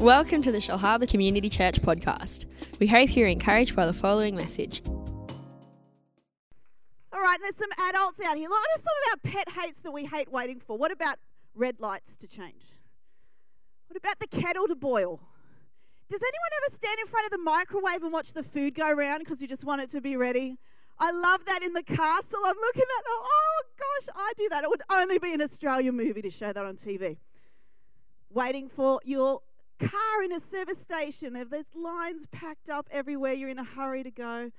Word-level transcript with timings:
Welcome 0.00 0.40
to 0.42 0.50
the 0.50 0.58
Shellharbour 0.58 1.10
Community 1.10 1.50
Church 1.50 1.74
podcast. 1.82 2.46
We 2.80 2.86
hope 2.86 3.14
you're 3.14 3.28
encouraged 3.28 3.76
by 3.76 3.84
the 3.84 3.92
following 3.92 4.34
message. 4.34 4.80
All 7.12 7.20
right, 7.20 7.36
there's 7.42 7.56
some 7.56 7.68
adults 7.78 8.18
out 8.22 8.38
here. 8.38 8.48
What 8.48 8.62
are 8.62 8.80
some 8.80 8.94
of 8.96 9.10
our 9.10 9.18
pet 9.30 9.50
hates 9.52 9.82
that 9.82 9.90
we 9.90 10.06
hate 10.06 10.32
waiting 10.32 10.58
for? 10.58 10.78
What 10.78 10.90
about 10.90 11.18
red 11.54 11.80
lights 11.80 12.16
to 12.16 12.26
change? 12.26 12.64
What 13.88 13.98
about 13.98 14.18
the 14.20 14.26
kettle 14.26 14.66
to 14.68 14.74
boil? 14.74 15.20
Does 16.08 16.22
anyone 16.22 16.50
ever 16.64 16.74
stand 16.74 16.98
in 16.98 17.06
front 17.06 17.26
of 17.26 17.32
the 17.32 17.44
microwave 17.44 18.02
and 18.02 18.10
watch 18.10 18.32
the 18.32 18.42
food 18.42 18.74
go 18.74 18.88
around 18.88 19.18
because 19.18 19.42
you 19.42 19.48
just 19.48 19.66
want 19.66 19.82
it 19.82 19.90
to 19.90 20.00
be 20.00 20.16
ready? 20.16 20.56
I 20.98 21.12
love 21.12 21.44
that 21.44 21.62
in 21.62 21.74
the 21.74 21.82
castle. 21.82 22.40
I'm 22.46 22.56
looking 22.56 22.84
at, 22.84 23.04
oh 23.06 23.62
gosh, 23.78 24.08
I 24.16 24.32
do 24.38 24.48
that. 24.48 24.64
It 24.64 24.70
would 24.70 24.82
only 24.90 25.18
be 25.18 25.34
an 25.34 25.42
Australian 25.42 25.94
movie 25.94 26.22
to 26.22 26.30
show 26.30 26.54
that 26.54 26.64
on 26.64 26.76
TV. 26.76 27.18
Waiting 28.30 28.70
for 28.70 28.98
your 29.04 29.42
car 29.88 30.22
in 30.22 30.32
a 30.32 30.40
service 30.40 30.78
station. 30.78 31.36
If 31.36 31.50
there's 31.50 31.74
lines 31.74 32.26
packed 32.30 32.68
up 32.68 32.88
everywhere, 32.90 33.32
you're 33.32 33.48
in 33.48 33.58
a 33.58 33.64
hurry 33.64 34.02
to 34.02 34.10
go. 34.10 34.50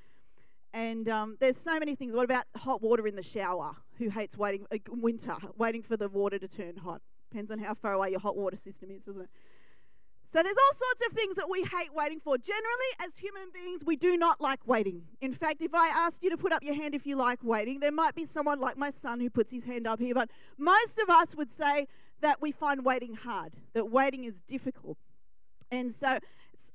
And 0.73 1.09
um, 1.09 1.38
there's 1.40 1.58
so 1.58 1.80
many 1.80 1.95
things. 1.95 2.14
What 2.14 2.26
about 2.26 2.45
hot 2.55 2.82
water 2.82 3.05
in 3.08 3.16
the 3.16 3.23
shower? 3.23 3.76
Who 3.98 4.09
hates 4.09 4.38
waiting, 4.38 4.66
uh, 4.72 4.78
winter, 4.90 5.36
waiting 5.58 5.84
for 5.84 5.98
the 5.98 6.08
water 6.09 6.40
to 6.40 6.48
turn 6.48 6.78
hot? 6.78 7.02
Depends 7.30 7.52
on 7.52 7.59
how 7.59 7.73
far 7.73 7.94
away 7.94 8.12
your 8.12 8.20
hot 8.20 8.36
water 8.36 8.58
system 8.58 8.90
is, 8.90 9.05
doesn't 9.05 9.23
it? 9.23 9.30
So 10.31 10.42
there's 10.42 10.55
all 10.55 10.76
sorts 10.76 11.08
of 11.08 11.14
things 11.14 11.36
that 11.36 11.50
we 11.50 11.64
hate 11.64 11.94
waiting 11.94 12.20
for. 12.20 12.38
Generally, 12.38 12.92
as 13.02 13.17
human 13.17 13.50
beings, 13.53 13.84
we 13.86 13.98
do 13.98 14.16
not 14.16 14.40
like 14.40 14.66
waiting. 14.66 15.03
In 15.20 15.34
fact, 15.34 15.62
if 15.62 15.76
I 15.76 15.90
asked 15.90 16.23
you 16.23 16.30
to 16.30 16.38
put 16.38 16.53
up 16.53 16.64
your 16.64 16.73
hand 16.73 16.95
if 16.95 17.06
you 17.06 17.17
like 17.17 17.44
waiting, 17.44 17.81
there 17.81 17.92
might 17.92 18.16
be 18.16 18.23
someone 18.23 18.62
like 18.62 18.78
my 18.78 18.92
son 18.92 19.20
who 19.20 19.30
puts 19.30 19.52
his 19.52 19.66
hand 19.66 19.88
up 19.88 20.00
here, 20.00 20.16
but 20.16 20.30
most 20.58 21.00
of 21.00 21.09
us 21.09 21.36
would 21.36 21.52
say 21.52 21.86
that 22.22 22.42
we 22.42 22.53
find 22.53 22.86
waiting 22.86 23.16
hard, 23.16 23.56
that 23.73 23.92
waiting 23.92 24.23
is 24.23 24.40
difficult. 24.40 24.98
And 25.71 25.91
so 25.91 26.20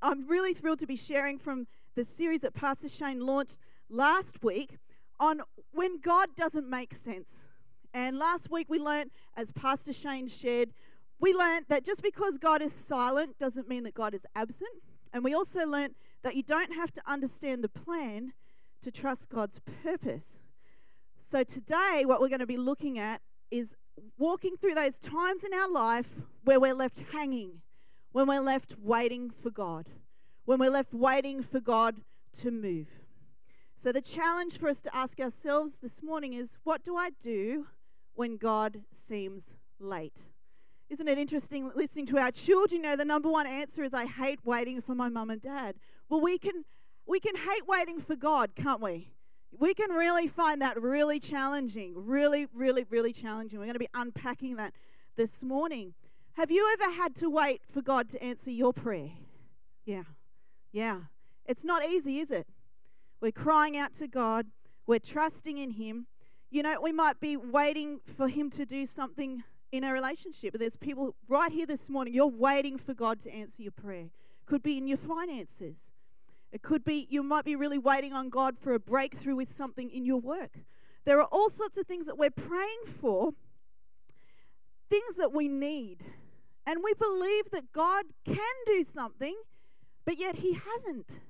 I'm 0.00 0.26
really 0.26 0.54
thrilled 0.54 0.78
to 0.78 0.86
be 0.86 0.96
sharing 0.96 1.38
from 1.38 1.66
the 1.94 2.04
series 2.04 2.40
that 2.40 2.54
Pastor 2.54 2.88
Shane 2.88 3.20
launched 3.20 3.58
last 3.90 4.42
week 4.42 4.78
on 5.20 5.42
when 5.72 6.00
God 6.00 6.30
doesn't 6.34 6.68
make 6.68 6.94
sense. 6.94 7.46
And 7.92 8.18
last 8.18 8.50
week 8.50 8.68
we 8.68 8.78
learned, 8.78 9.10
as 9.36 9.52
Pastor 9.52 9.92
Shane 9.92 10.28
shared, 10.28 10.72
we 11.20 11.34
learned 11.34 11.66
that 11.68 11.84
just 11.84 12.02
because 12.02 12.38
God 12.38 12.62
is 12.62 12.72
silent 12.72 13.38
doesn't 13.38 13.68
mean 13.68 13.84
that 13.84 13.94
God 13.94 14.14
is 14.14 14.26
absent. 14.34 14.70
And 15.12 15.22
we 15.22 15.34
also 15.34 15.66
learned 15.66 15.94
that 16.22 16.34
you 16.34 16.42
don't 16.42 16.74
have 16.74 16.92
to 16.92 17.02
understand 17.06 17.62
the 17.62 17.68
plan 17.68 18.32
to 18.82 18.90
trust 18.90 19.28
God's 19.28 19.60
purpose. 19.82 20.40
So 21.18 21.42
today, 21.42 22.02
what 22.04 22.20
we're 22.20 22.28
going 22.28 22.40
to 22.40 22.46
be 22.46 22.58
looking 22.58 22.98
at 22.98 23.22
is 23.50 23.74
walking 24.18 24.56
through 24.56 24.74
those 24.74 24.98
times 24.98 25.44
in 25.44 25.54
our 25.54 25.70
life 25.70 26.20
where 26.44 26.60
we're 26.60 26.74
left 26.74 27.02
hanging 27.12 27.62
when 28.16 28.26
we're 28.26 28.40
left 28.40 28.76
waiting 28.80 29.28
for 29.28 29.50
God, 29.50 29.90
when 30.46 30.58
we're 30.58 30.70
left 30.70 30.94
waiting 30.94 31.42
for 31.42 31.60
God 31.60 31.96
to 32.32 32.50
move. 32.50 32.88
So, 33.76 33.92
the 33.92 34.00
challenge 34.00 34.56
for 34.56 34.70
us 34.70 34.80
to 34.80 34.96
ask 34.96 35.20
ourselves 35.20 35.80
this 35.82 36.02
morning 36.02 36.32
is 36.32 36.56
what 36.64 36.82
do 36.82 36.96
I 36.96 37.10
do 37.20 37.66
when 38.14 38.38
God 38.38 38.84
seems 38.90 39.54
late? 39.78 40.30
Isn't 40.88 41.08
it 41.08 41.18
interesting 41.18 41.70
listening 41.74 42.06
to 42.06 42.16
our 42.16 42.30
children? 42.30 42.82
You 42.82 42.88
know, 42.88 42.96
the 42.96 43.04
number 43.04 43.28
one 43.28 43.46
answer 43.46 43.84
is 43.84 43.92
I 43.92 44.06
hate 44.06 44.40
waiting 44.46 44.80
for 44.80 44.94
my 44.94 45.10
mum 45.10 45.28
and 45.28 45.42
dad. 45.42 45.76
Well, 46.08 46.22
we 46.22 46.38
can 46.38 46.64
we 47.04 47.20
can 47.20 47.36
hate 47.36 47.68
waiting 47.68 48.00
for 48.00 48.16
God, 48.16 48.54
can't 48.54 48.80
we? 48.80 49.10
We 49.50 49.74
can 49.74 49.90
really 49.90 50.26
find 50.26 50.62
that 50.62 50.80
really 50.80 51.20
challenging, 51.20 51.92
really, 51.94 52.46
really, 52.54 52.86
really 52.88 53.12
challenging. 53.12 53.58
We're 53.58 53.66
going 53.66 53.74
to 53.74 53.78
be 53.78 53.88
unpacking 53.92 54.56
that 54.56 54.72
this 55.16 55.44
morning. 55.44 55.92
Have 56.36 56.50
you 56.50 56.68
ever 56.74 56.92
had 56.92 57.14
to 57.16 57.30
wait 57.30 57.62
for 57.66 57.80
God 57.80 58.10
to 58.10 58.22
answer 58.22 58.50
your 58.50 58.74
prayer? 58.74 59.12
Yeah. 59.86 60.02
Yeah. 60.70 61.00
It's 61.46 61.64
not 61.64 61.82
easy, 61.82 62.18
is 62.18 62.30
it? 62.30 62.46
We're 63.22 63.32
crying 63.32 63.74
out 63.74 63.94
to 63.94 64.06
God, 64.06 64.48
we're 64.86 64.98
trusting 64.98 65.56
in 65.56 65.70
Him. 65.70 66.06
You 66.50 66.62
know, 66.62 66.78
we 66.82 66.92
might 66.92 67.20
be 67.20 67.38
waiting 67.38 68.00
for 68.04 68.28
Him 68.28 68.50
to 68.50 68.66
do 68.66 68.84
something 68.84 69.44
in 69.72 69.82
a 69.82 69.90
relationship. 69.94 70.52
But 70.52 70.60
there's 70.60 70.76
people 70.76 71.14
right 71.26 71.50
here 71.50 71.64
this 71.64 71.88
morning, 71.88 72.12
you're 72.12 72.26
waiting 72.26 72.76
for 72.76 72.92
God 72.92 73.18
to 73.20 73.34
answer 73.34 73.62
your 73.62 73.72
prayer. 73.72 74.10
Could 74.44 74.62
be 74.62 74.76
in 74.76 74.86
your 74.86 74.98
finances. 74.98 75.90
It 76.52 76.60
could 76.60 76.84
be 76.84 77.06
you 77.08 77.22
might 77.22 77.46
be 77.46 77.56
really 77.56 77.78
waiting 77.78 78.12
on 78.12 78.28
God 78.28 78.58
for 78.58 78.74
a 78.74 78.78
breakthrough 78.78 79.36
with 79.36 79.48
something 79.48 79.88
in 79.88 80.04
your 80.04 80.20
work. 80.20 80.58
There 81.06 81.18
are 81.18 81.28
all 81.32 81.48
sorts 81.48 81.78
of 81.78 81.86
things 81.86 82.04
that 82.04 82.18
we're 82.18 82.28
praying 82.28 82.84
for, 82.84 83.32
things 84.90 85.16
that 85.16 85.32
we 85.32 85.48
need. 85.48 86.04
And 86.66 86.80
we 86.82 86.92
believe 86.94 87.50
that 87.52 87.72
God 87.72 88.06
can 88.24 88.54
do 88.66 88.82
something, 88.82 89.36
but 90.04 90.18
yet 90.18 90.36
He 90.36 90.54
hasn't. 90.54 91.20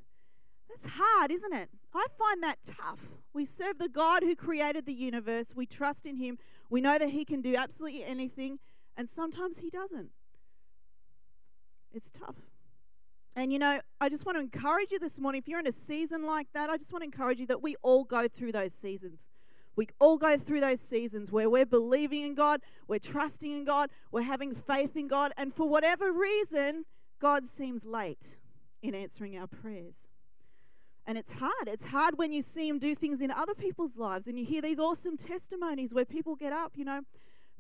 That's 0.68 0.94
hard, 0.94 1.30
isn't 1.30 1.52
it? 1.52 1.68
I 1.94 2.06
find 2.18 2.42
that 2.42 2.58
tough. 2.64 3.12
We 3.32 3.44
serve 3.44 3.78
the 3.78 3.88
God 3.88 4.22
who 4.22 4.34
created 4.34 4.86
the 4.86 4.94
universe, 4.94 5.52
we 5.54 5.66
trust 5.66 6.06
in 6.06 6.16
Him, 6.16 6.38
we 6.70 6.80
know 6.80 6.98
that 6.98 7.10
He 7.10 7.24
can 7.24 7.42
do 7.42 7.54
absolutely 7.54 8.04
anything, 8.04 8.58
and 8.96 9.10
sometimes 9.10 9.58
He 9.58 9.70
doesn't. 9.70 10.10
It's 11.92 12.10
tough. 12.10 12.36
And 13.34 13.52
you 13.52 13.58
know, 13.58 13.80
I 14.00 14.08
just 14.08 14.24
want 14.24 14.36
to 14.36 14.40
encourage 14.40 14.92
you 14.92 14.98
this 14.98 15.20
morning 15.20 15.40
if 15.40 15.48
you're 15.48 15.60
in 15.60 15.66
a 15.66 15.72
season 15.72 16.24
like 16.24 16.48
that, 16.54 16.70
I 16.70 16.78
just 16.78 16.92
want 16.92 17.02
to 17.02 17.06
encourage 17.06 17.38
you 17.38 17.46
that 17.48 17.62
we 17.62 17.76
all 17.82 18.04
go 18.04 18.26
through 18.28 18.52
those 18.52 18.72
seasons. 18.72 19.28
We 19.76 19.88
all 20.00 20.16
go 20.16 20.38
through 20.38 20.60
those 20.60 20.80
seasons 20.80 21.30
where 21.30 21.48
we're 21.50 21.66
believing 21.66 22.22
in 22.22 22.34
God, 22.34 22.60
we're 22.88 22.98
trusting 22.98 23.52
in 23.52 23.64
God, 23.64 23.90
we're 24.10 24.22
having 24.22 24.54
faith 24.54 24.96
in 24.96 25.06
God, 25.06 25.32
and 25.36 25.52
for 25.52 25.68
whatever 25.68 26.10
reason, 26.10 26.86
God 27.20 27.44
seems 27.44 27.84
late 27.84 28.38
in 28.82 28.94
answering 28.94 29.36
our 29.36 29.46
prayers. 29.46 30.08
And 31.06 31.16
it's 31.16 31.32
hard. 31.32 31.68
It's 31.68 31.86
hard 31.86 32.18
when 32.18 32.32
you 32.32 32.42
see 32.42 32.68
Him 32.68 32.78
do 32.78 32.94
things 32.94 33.20
in 33.20 33.30
other 33.30 33.54
people's 33.54 33.96
lives 33.96 34.26
and 34.26 34.38
you 34.38 34.44
hear 34.44 34.60
these 34.60 34.80
awesome 34.80 35.16
testimonies 35.16 35.94
where 35.94 36.04
people 36.04 36.34
get 36.34 36.52
up. 36.52 36.72
You 36.74 36.84
know, 36.84 37.02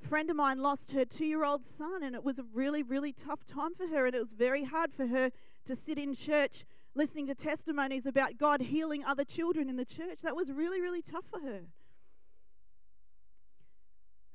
a 0.02 0.06
friend 0.06 0.28
of 0.30 0.36
mine 0.36 0.58
lost 0.58 0.90
her 0.92 1.04
two 1.04 1.26
year 1.26 1.44
old 1.44 1.64
son, 1.64 2.02
and 2.02 2.16
it 2.16 2.24
was 2.24 2.40
a 2.40 2.44
really, 2.52 2.82
really 2.82 3.12
tough 3.12 3.44
time 3.44 3.74
for 3.74 3.86
her. 3.86 4.06
And 4.06 4.16
it 4.16 4.18
was 4.18 4.32
very 4.32 4.64
hard 4.64 4.92
for 4.92 5.06
her 5.06 5.30
to 5.64 5.76
sit 5.76 5.96
in 5.96 6.12
church 6.12 6.64
listening 6.96 7.26
to 7.28 7.34
testimonies 7.34 8.06
about 8.06 8.36
God 8.36 8.62
healing 8.62 9.04
other 9.04 9.24
children 9.24 9.68
in 9.68 9.76
the 9.76 9.84
church. 9.84 10.22
That 10.22 10.34
was 10.34 10.50
really, 10.50 10.80
really 10.80 11.02
tough 11.02 11.26
for 11.26 11.40
her. 11.40 11.66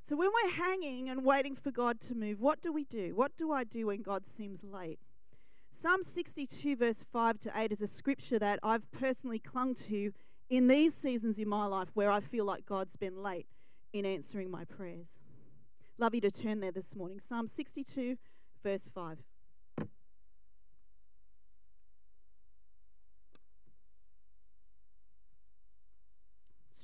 So 0.04 0.16
when 0.16 0.30
we're 0.34 0.50
hanging 0.50 1.08
and 1.08 1.24
waiting 1.24 1.54
for 1.54 1.70
God 1.70 2.00
to 2.00 2.14
move, 2.16 2.40
what 2.40 2.60
do 2.60 2.72
we 2.72 2.82
do? 2.82 3.14
What 3.14 3.36
do 3.36 3.52
I 3.52 3.62
do 3.62 3.86
when 3.86 4.02
God 4.02 4.26
seems 4.26 4.64
late? 4.64 4.98
Psalm 5.70 6.02
62, 6.02 6.74
verse 6.74 7.06
5 7.12 7.38
to 7.38 7.52
8, 7.54 7.70
is 7.70 7.80
a 7.82 7.86
scripture 7.86 8.40
that 8.40 8.58
I've 8.64 8.90
personally 8.90 9.38
clung 9.38 9.76
to 9.86 10.12
in 10.50 10.66
these 10.66 10.92
seasons 10.92 11.38
in 11.38 11.48
my 11.48 11.66
life 11.66 11.90
where 11.94 12.10
I 12.10 12.18
feel 12.18 12.44
like 12.44 12.66
God's 12.66 12.96
been 12.96 13.22
late 13.22 13.46
in 13.92 14.04
answering 14.04 14.50
my 14.50 14.64
prayers. 14.64 15.20
Love 15.98 16.16
you 16.16 16.20
to 16.22 16.32
turn 16.32 16.58
there 16.58 16.72
this 16.72 16.96
morning. 16.96 17.20
Psalm 17.20 17.46
62, 17.46 18.16
verse 18.64 18.88
5. 18.92 19.22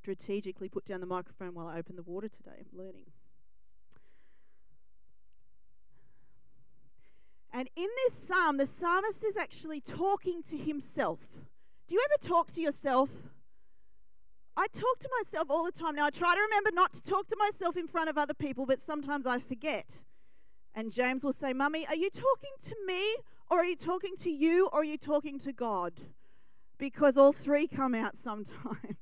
Strategically 0.09 0.71
put 0.71 0.87
down 0.87 1.01
the 1.01 1.07
microphone 1.07 1.53
while 1.53 1.67
I 1.67 1.79
open 1.79 1.95
the 1.95 2.03
water 2.03 2.29
today. 2.29 2.65
I'm 2.73 2.79
learning. 2.79 3.05
And 7.53 7.69
in 7.77 7.89
this 8.05 8.15
psalm, 8.15 8.57
the 8.57 8.65
psalmist 8.65 9.23
is 9.23 9.37
actually 9.37 9.83
talking 9.83 10.43
to 10.45 10.57
himself. 10.57 11.29
Do 11.87 11.95
you 11.95 12.03
ever 12.07 12.27
talk 12.27 12.51
to 12.53 12.63
yourself? 12.63 13.11
I 14.57 14.67
talk 14.73 14.99
to 15.01 15.11
myself 15.21 15.51
all 15.51 15.67
the 15.67 15.73
time. 15.73 15.95
Now, 15.95 16.07
I 16.07 16.11
try 16.11 16.35
to 16.35 16.41
remember 16.41 16.71
not 16.73 16.95
to 16.95 17.03
talk 17.03 17.29
to 17.29 17.37
myself 17.39 17.77
in 17.77 17.87
front 17.87 18.09
of 18.09 18.17
other 18.17 18.35
people, 18.35 18.65
but 18.65 18.81
sometimes 18.81 19.27
I 19.27 19.39
forget. 19.39 20.05
And 20.75 20.91
James 20.91 21.23
will 21.23 21.35
say, 21.35 21.53
Mummy, 21.53 21.87
are 21.87 21.97
you 21.97 22.09
talking 22.09 22.53
to 22.63 22.75
me, 22.87 23.17
or 23.51 23.59
are 23.59 23.65
you 23.67 23.77
talking 23.77 24.17
to 24.21 24.31
you, 24.31 24.71
or 24.73 24.81
are 24.81 24.85
you 24.85 24.97
talking 24.97 25.39
to 25.41 25.53
God? 25.53 25.93
Because 26.79 27.19
all 27.19 27.35
three 27.35 27.67
come 27.67 27.95
out 27.95 28.17
sometimes. 28.17 28.97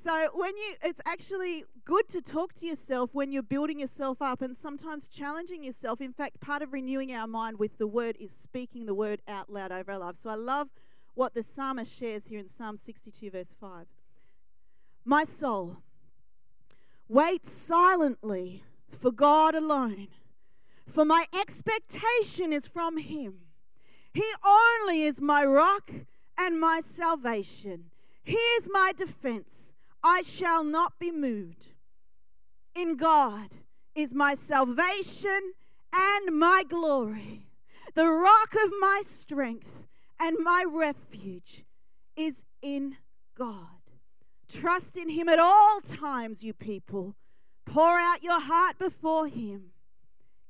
So 0.00 0.28
when 0.32 0.56
you 0.56 0.74
it's 0.80 1.00
actually 1.04 1.64
good 1.84 2.08
to 2.10 2.22
talk 2.22 2.54
to 2.54 2.66
yourself 2.66 3.10
when 3.14 3.32
you're 3.32 3.42
building 3.42 3.80
yourself 3.80 4.22
up 4.22 4.42
and 4.42 4.54
sometimes 4.54 5.08
challenging 5.08 5.64
yourself. 5.64 6.00
In 6.00 6.12
fact, 6.12 6.40
part 6.40 6.62
of 6.62 6.72
renewing 6.72 7.12
our 7.12 7.26
mind 7.26 7.58
with 7.58 7.78
the 7.78 7.88
word 7.88 8.16
is 8.20 8.30
speaking 8.30 8.86
the 8.86 8.94
word 8.94 9.20
out 9.26 9.50
loud 9.50 9.72
over 9.72 9.90
our 9.90 9.98
lives. 9.98 10.20
So 10.20 10.30
I 10.30 10.36
love 10.36 10.68
what 11.14 11.34
the 11.34 11.42
psalmist 11.42 11.98
shares 11.98 12.28
here 12.28 12.38
in 12.38 12.46
Psalm 12.46 12.76
62 12.76 13.28
verse 13.28 13.56
5. 13.60 13.86
My 15.04 15.24
soul 15.24 15.78
wait 17.08 17.44
silently 17.44 18.62
for 18.88 19.10
God 19.10 19.56
alone. 19.56 20.06
For 20.86 21.04
my 21.04 21.24
expectation 21.38 22.52
is 22.52 22.68
from 22.68 22.98
him. 22.98 23.40
He 24.14 24.24
only 24.46 25.02
is 25.02 25.20
my 25.20 25.44
rock 25.44 25.90
and 26.38 26.60
my 26.60 26.82
salvation. 26.84 27.86
He 28.22 28.36
is 28.36 28.68
my 28.72 28.92
defense. 28.96 29.74
I 30.02 30.22
shall 30.22 30.64
not 30.64 30.98
be 30.98 31.10
moved. 31.10 31.72
In 32.74 32.96
God 32.96 33.48
is 33.94 34.14
my 34.14 34.34
salvation 34.34 35.54
and 35.94 36.38
my 36.38 36.62
glory. 36.68 37.46
The 37.94 38.06
rock 38.06 38.54
of 38.54 38.72
my 38.80 39.02
strength 39.04 39.86
and 40.20 40.36
my 40.40 40.64
refuge 40.68 41.64
is 42.16 42.44
in 42.62 42.96
God. 43.34 43.78
Trust 44.48 44.96
in 44.96 45.08
Him 45.08 45.28
at 45.28 45.38
all 45.38 45.80
times, 45.80 46.42
you 46.42 46.52
people. 46.52 47.14
Pour 47.64 47.98
out 47.98 48.22
your 48.22 48.40
heart 48.40 48.78
before 48.78 49.26
Him. 49.26 49.72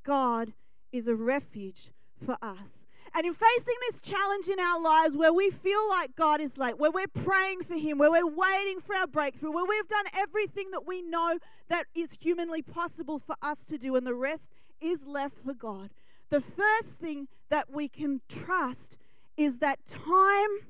God 0.05 0.53
is 0.93 1.09
a 1.09 1.15
refuge 1.15 1.91
for 2.25 2.37
us. 2.41 2.87
And 3.15 3.27
in 3.27 3.33
facing 3.33 3.75
this 3.89 4.01
challenge 4.01 4.49
in 4.49 4.61
our 4.61 4.81
lives 4.81 5.17
where 5.17 5.33
we 5.33 5.51
feel 5.51 5.89
like 5.89 6.15
God 6.17 6.41
is 6.41 6.59
late, 6.59 6.79
where 6.79 6.91
we're 6.91 7.07
praying 7.09 7.63
for 7.63 7.77
Him, 7.77 7.99
where 7.99 8.11
we're 8.11 8.27
waiting 8.27 8.81
for 8.81 8.95
our 8.95 9.07
breakthrough, 9.07 9.53
where 9.53 9.65
we've 9.65 9.89
done 9.89 10.07
everything 10.15 10.71
that 10.73 10.87
we 10.87 11.03
know 11.03 11.39
that 11.69 11.87
is 11.95 12.19
humanly 12.21 12.63
possible 12.63 13.19
for 13.19 13.35
us 13.43 13.65
to 13.65 13.79
do, 13.79 13.97
and 13.97 14.07
the 14.07 14.15
rest 14.15 14.51
is 14.81 15.07
left 15.07 15.39
for 15.39 15.55
God, 15.55 15.91
the 16.31 16.41
first 16.41 17.01
thing 17.01 17.29
that 17.49 17.71
we 17.71 17.89
can 17.89 18.21
trust 18.29 18.99
is 19.37 19.59
that 19.59 19.85
time 19.87 20.67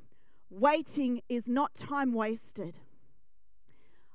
waiting 0.51 1.21
is 1.29 1.49
not 1.49 1.75
time 1.75 2.13
wasted. 2.13 2.79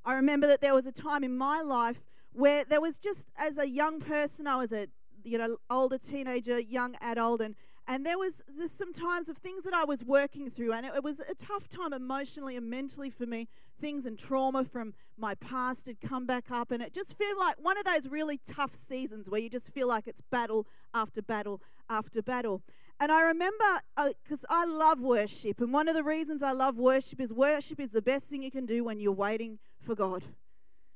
I 0.05 0.13
remember 0.13 0.47
that 0.47 0.61
there 0.61 0.73
was 0.73 0.85
a 0.85 0.91
time 0.91 1.23
in 1.23 1.37
my 1.37 1.61
life 1.61 2.03
where 2.31 2.65
there 2.65 2.81
was 2.81 2.99
just 2.99 3.27
as 3.37 3.57
a 3.57 3.69
young 3.69 3.99
person, 3.99 4.47
I 4.47 4.57
was 4.57 4.71
a 4.71 4.87
you 5.23 5.37
know 5.37 5.57
older 5.69 5.97
teenager, 5.97 6.59
young 6.59 6.95
adult, 7.01 7.41
and 7.41 7.55
and 7.87 8.05
there 8.05 8.17
was 8.17 8.41
there's 8.47 8.71
some 8.71 8.93
times 8.93 9.29
of 9.29 9.37
things 9.37 9.63
that 9.63 9.73
I 9.73 9.83
was 9.83 10.03
working 10.03 10.49
through, 10.49 10.71
and 10.73 10.85
it, 10.85 10.93
it, 10.95 11.03
was 11.03 11.19
a 11.19 11.35
tough 11.35 11.67
time 11.67 11.93
emotionally 11.93 12.55
and 12.55 12.69
mentally 12.69 13.09
for 13.09 13.25
me. 13.25 13.47
Things 13.81 14.05
and 14.05 14.17
trauma 14.17 14.63
from 14.63 14.93
my 15.17 15.35
past 15.35 15.87
had 15.87 15.99
come 15.99 16.25
back 16.25 16.49
up, 16.49 16.71
and 16.71 16.81
it 16.81 16.93
just 16.93 17.17
felt 17.17 17.37
like 17.37 17.55
one 17.61 17.77
of 17.77 17.83
those 17.83 18.07
really 18.07 18.39
tough 18.45 18.73
seasons 18.73 19.29
where 19.29 19.41
you 19.41 19.49
just 19.49 19.73
feel 19.73 19.87
like 19.87 20.07
it's 20.07 20.21
battle 20.21 20.65
after 20.93 21.21
battle 21.21 21.61
after 21.89 22.21
battle. 22.21 22.61
And 22.99 23.11
I 23.11 23.23
remember 23.23 23.81
because 24.23 24.45
uh, 24.45 24.47
I 24.51 24.65
love 24.65 25.01
worship, 25.01 25.59
and 25.59 25.73
one 25.73 25.89
of 25.89 25.95
the 25.95 26.03
reasons 26.03 26.41
I 26.41 26.53
love 26.53 26.77
worship 26.77 27.19
is 27.19 27.33
worship 27.33 27.79
is 27.79 27.91
the 27.91 28.01
best 28.01 28.29
thing 28.29 28.43
you 28.43 28.51
can 28.51 28.65
do 28.65 28.85
when 28.85 28.99
you're 28.99 29.11
waiting 29.11 29.59
for 29.81 29.95
God, 29.95 30.23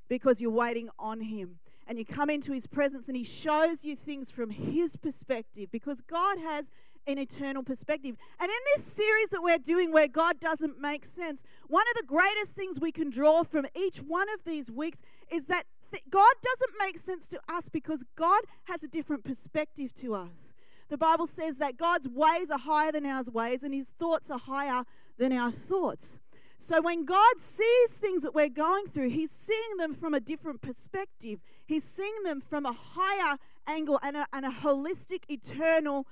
because 0.07 0.39
you're 0.39 0.51
waiting 0.51 0.89
on 0.97 1.21
Him 1.21 1.59
and 1.87 1.97
you 1.97 2.05
come 2.05 2.29
into 2.29 2.51
his 2.51 2.67
presence 2.67 3.07
and 3.07 3.15
he 3.15 3.23
shows 3.23 3.85
you 3.85 3.95
things 3.95 4.29
from 4.29 4.49
his 4.49 4.97
perspective 4.97 5.69
because 5.71 6.01
God 6.01 6.37
has 6.39 6.71
an 7.07 7.17
eternal 7.17 7.63
perspective. 7.63 8.17
And 8.39 8.49
in 8.49 8.57
this 8.75 8.85
series 8.85 9.29
that 9.29 9.41
we're 9.41 9.57
doing 9.57 9.91
where 9.91 10.09
God 10.09 10.39
doesn't 10.39 10.79
make 10.79 11.05
sense, 11.05 11.43
one 11.67 11.85
of 11.89 12.01
the 12.01 12.05
greatest 12.05 12.55
things 12.55 12.79
we 12.79 12.91
can 12.91 13.09
draw 13.09 13.43
from 13.43 13.65
each 13.75 13.99
one 13.99 14.27
of 14.33 14.43
these 14.45 14.69
weeks 14.69 15.01
is 15.31 15.45
that 15.45 15.63
th- 15.91 16.03
God 16.09 16.33
doesn't 16.43 16.77
make 16.77 16.97
sense 16.97 17.27
to 17.29 17.39
us 17.47 17.69
because 17.69 18.03
God 18.15 18.43
has 18.65 18.83
a 18.83 18.87
different 18.87 19.23
perspective 19.23 19.93
to 19.95 20.13
us. 20.13 20.53
The 20.89 20.97
Bible 20.97 21.27
says 21.27 21.57
that 21.57 21.77
God's 21.77 22.07
ways 22.07 22.49
are 22.51 22.59
higher 22.59 22.91
than 22.91 23.05
our 23.05 23.23
ways 23.31 23.63
and 23.63 23.73
his 23.73 23.89
thoughts 23.91 24.29
are 24.29 24.39
higher 24.39 24.83
than 25.17 25.33
our 25.33 25.51
thoughts. 25.51 26.19
So 26.57 26.81
when 26.81 27.05
God 27.05 27.37
sees 27.37 27.97
things 27.97 28.23
that 28.23 28.33
we're 28.33 28.49
going 28.49 28.87
through, 28.87 29.09
He's 29.09 29.31
seeing 29.31 29.77
them 29.77 29.93
from 29.93 30.13
a 30.13 30.19
different 30.19 30.61
perspective. 30.61 31.39
He's 31.65 31.83
seeing 31.83 32.23
them 32.23 32.41
from 32.41 32.65
a 32.65 32.73
higher 32.73 33.37
angle 33.67 33.99
and 34.03 34.17
a, 34.17 34.25
and 34.33 34.45
a 34.45 34.49
holistic, 34.49 35.23
eternal 35.29 36.07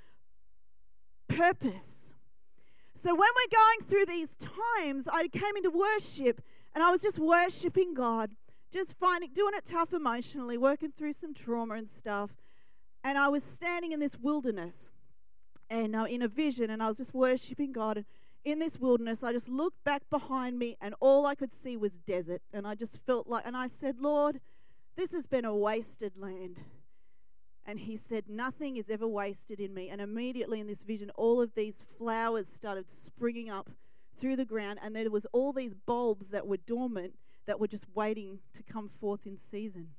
purpose. 1.28 2.14
So 2.94 3.10
when 3.10 3.20
we're 3.20 3.58
going 3.58 3.90
through 3.90 4.06
these 4.06 4.36
times, 4.36 5.08
I 5.12 5.28
came 5.28 5.58
into 5.58 5.72
worship 5.72 6.42
and 6.74 6.84
I 6.84 6.92
was 6.92 7.02
just 7.02 7.20
worshiping 7.20 7.94
God, 7.94 8.32
just 8.72 8.98
finding, 8.98 9.32
doing 9.34 9.54
it 9.56 9.66
tough 9.66 9.94
emotionally, 9.94 10.58
working 10.58 10.92
through 10.92 11.14
some 11.14 11.34
trauma 11.34 11.76
and 11.76 11.88
stuff. 11.88 12.36
And 13.04 13.18
I 13.18 13.30
was 13.30 13.44
standing 13.44 13.92
in 13.92 14.00
this 14.00 14.18
wilderness 14.18 14.92
and 15.70 15.96
uh, 15.96 16.04
in 16.04 16.22
a 16.22 16.28
vision, 16.28 16.70
and 16.70 16.82
I 16.82 16.88
was 16.88 16.98
just 16.98 17.14
worshiping 17.14 17.72
God. 17.72 17.98
And 17.98 18.06
in 18.46 18.60
this 18.60 18.80
wilderness, 18.80 19.24
I 19.24 19.34
just 19.34 19.50
looked 19.50 19.84
back 19.84 20.04
behind 20.10 20.60
me 20.60 20.78
and 20.80 20.94
all 21.00 21.26
I 21.26 21.34
could 21.34 21.52
see 21.52 21.76
was 21.76 21.98
desert. 21.98 22.44
And 22.54 22.66
I 22.68 22.76
just 22.76 23.04
felt 23.06 23.28
like, 23.28 23.44
and 23.46 23.58
I 23.58 23.68
said, 23.68 24.00
Lord, 24.00 24.40
this 24.96 25.12
has 25.14 25.26
been 25.26 25.44
a 25.44 25.56
wasted 25.56 26.14
land. 26.16 26.60
And 27.66 27.80
he 27.80 27.98
said, 27.98 28.30
Nothing 28.30 28.78
is 28.78 28.92
ever 28.92 29.08
wasted 29.08 29.60
in 29.60 29.74
me. 29.74 29.90
And 29.90 30.00
immediately 30.00 30.60
in 30.60 30.68
this 30.68 30.84
vision, 30.84 31.10
all 31.16 31.42
of 31.42 31.56
these 31.56 31.82
flowers 31.82 32.48
started 32.48 32.92
springing 32.92 33.50
up 33.50 33.72
through 34.16 34.36
the 34.36 34.46
ground. 34.46 34.80
And 34.84 34.96
there 34.96 35.10
was 35.10 35.26
all 35.34 35.52
these 35.52 35.74
bulbs 35.74 36.30
that 36.30 36.46
were 36.46 36.58
dormant 36.58 37.16
that 37.48 37.60
were 37.60 37.68
just 37.68 37.88
waiting 37.96 38.40
to 38.54 38.62
come 38.62 38.88
forth 38.88 39.26
in 39.26 39.38
season. 39.38 39.90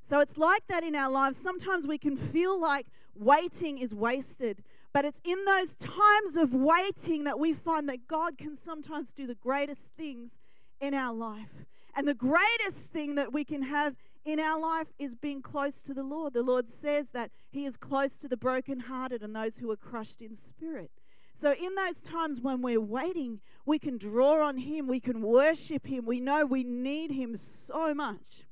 So 0.00 0.20
it's 0.20 0.36
like 0.36 0.66
that 0.68 0.82
in 0.82 0.96
our 0.96 1.10
lives. 1.10 1.36
Sometimes 1.36 1.86
we 1.86 1.96
can 1.96 2.16
feel 2.16 2.60
like 2.60 2.86
waiting 3.14 3.78
is 3.78 3.94
wasted. 3.94 4.62
But 4.94 5.04
it's 5.04 5.20
in 5.24 5.44
those 5.44 5.74
times 5.74 6.36
of 6.36 6.54
waiting 6.54 7.24
that 7.24 7.38
we 7.38 7.52
find 7.52 7.88
that 7.88 8.06
God 8.06 8.38
can 8.38 8.54
sometimes 8.54 9.12
do 9.12 9.26
the 9.26 9.34
greatest 9.34 9.92
things 9.92 10.38
in 10.80 10.94
our 10.94 11.12
life. 11.12 11.66
And 11.96 12.06
the 12.06 12.14
greatest 12.14 12.92
thing 12.92 13.16
that 13.16 13.32
we 13.32 13.44
can 13.44 13.62
have 13.62 13.96
in 14.24 14.38
our 14.38 14.58
life 14.58 14.86
is 14.96 15.16
being 15.16 15.42
close 15.42 15.82
to 15.82 15.94
the 15.94 16.04
Lord. 16.04 16.32
The 16.32 16.44
Lord 16.44 16.68
says 16.68 17.10
that 17.10 17.32
He 17.50 17.64
is 17.64 17.76
close 17.76 18.16
to 18.18 18.28
the 18.28 18.36
brokenhearted 18.36 19.20
and 19.20 19.34
those 19.34 19.58
who 19.58 19.68
are 19.72 19.76
crushed 19.76 20.22
in 20.22 20.36
spirit. 20.36 20.92
So, 21.32 21.52
in 21.52 21.74
those 21.74 22.00
times 22.00 22.40
when 22.40 22.62
we're 22.62 22.80
waiting, 22.80 23.40
we 23.66 23.80
can 23.80 23.98
draw 23.98 24.46
on 24.46 24.58
Him, 24.58 24.86
we 24.86 25.00
can 25.00 25.22
worship 25.22 25.86
Him. 25.86 26.06
We 26.06 26.20
know 26.20 26.46
we 26.46 26.62
need 26.62 27.10
Him 27.10 27.36
so 27.36 27.94
much. 27.94 28.44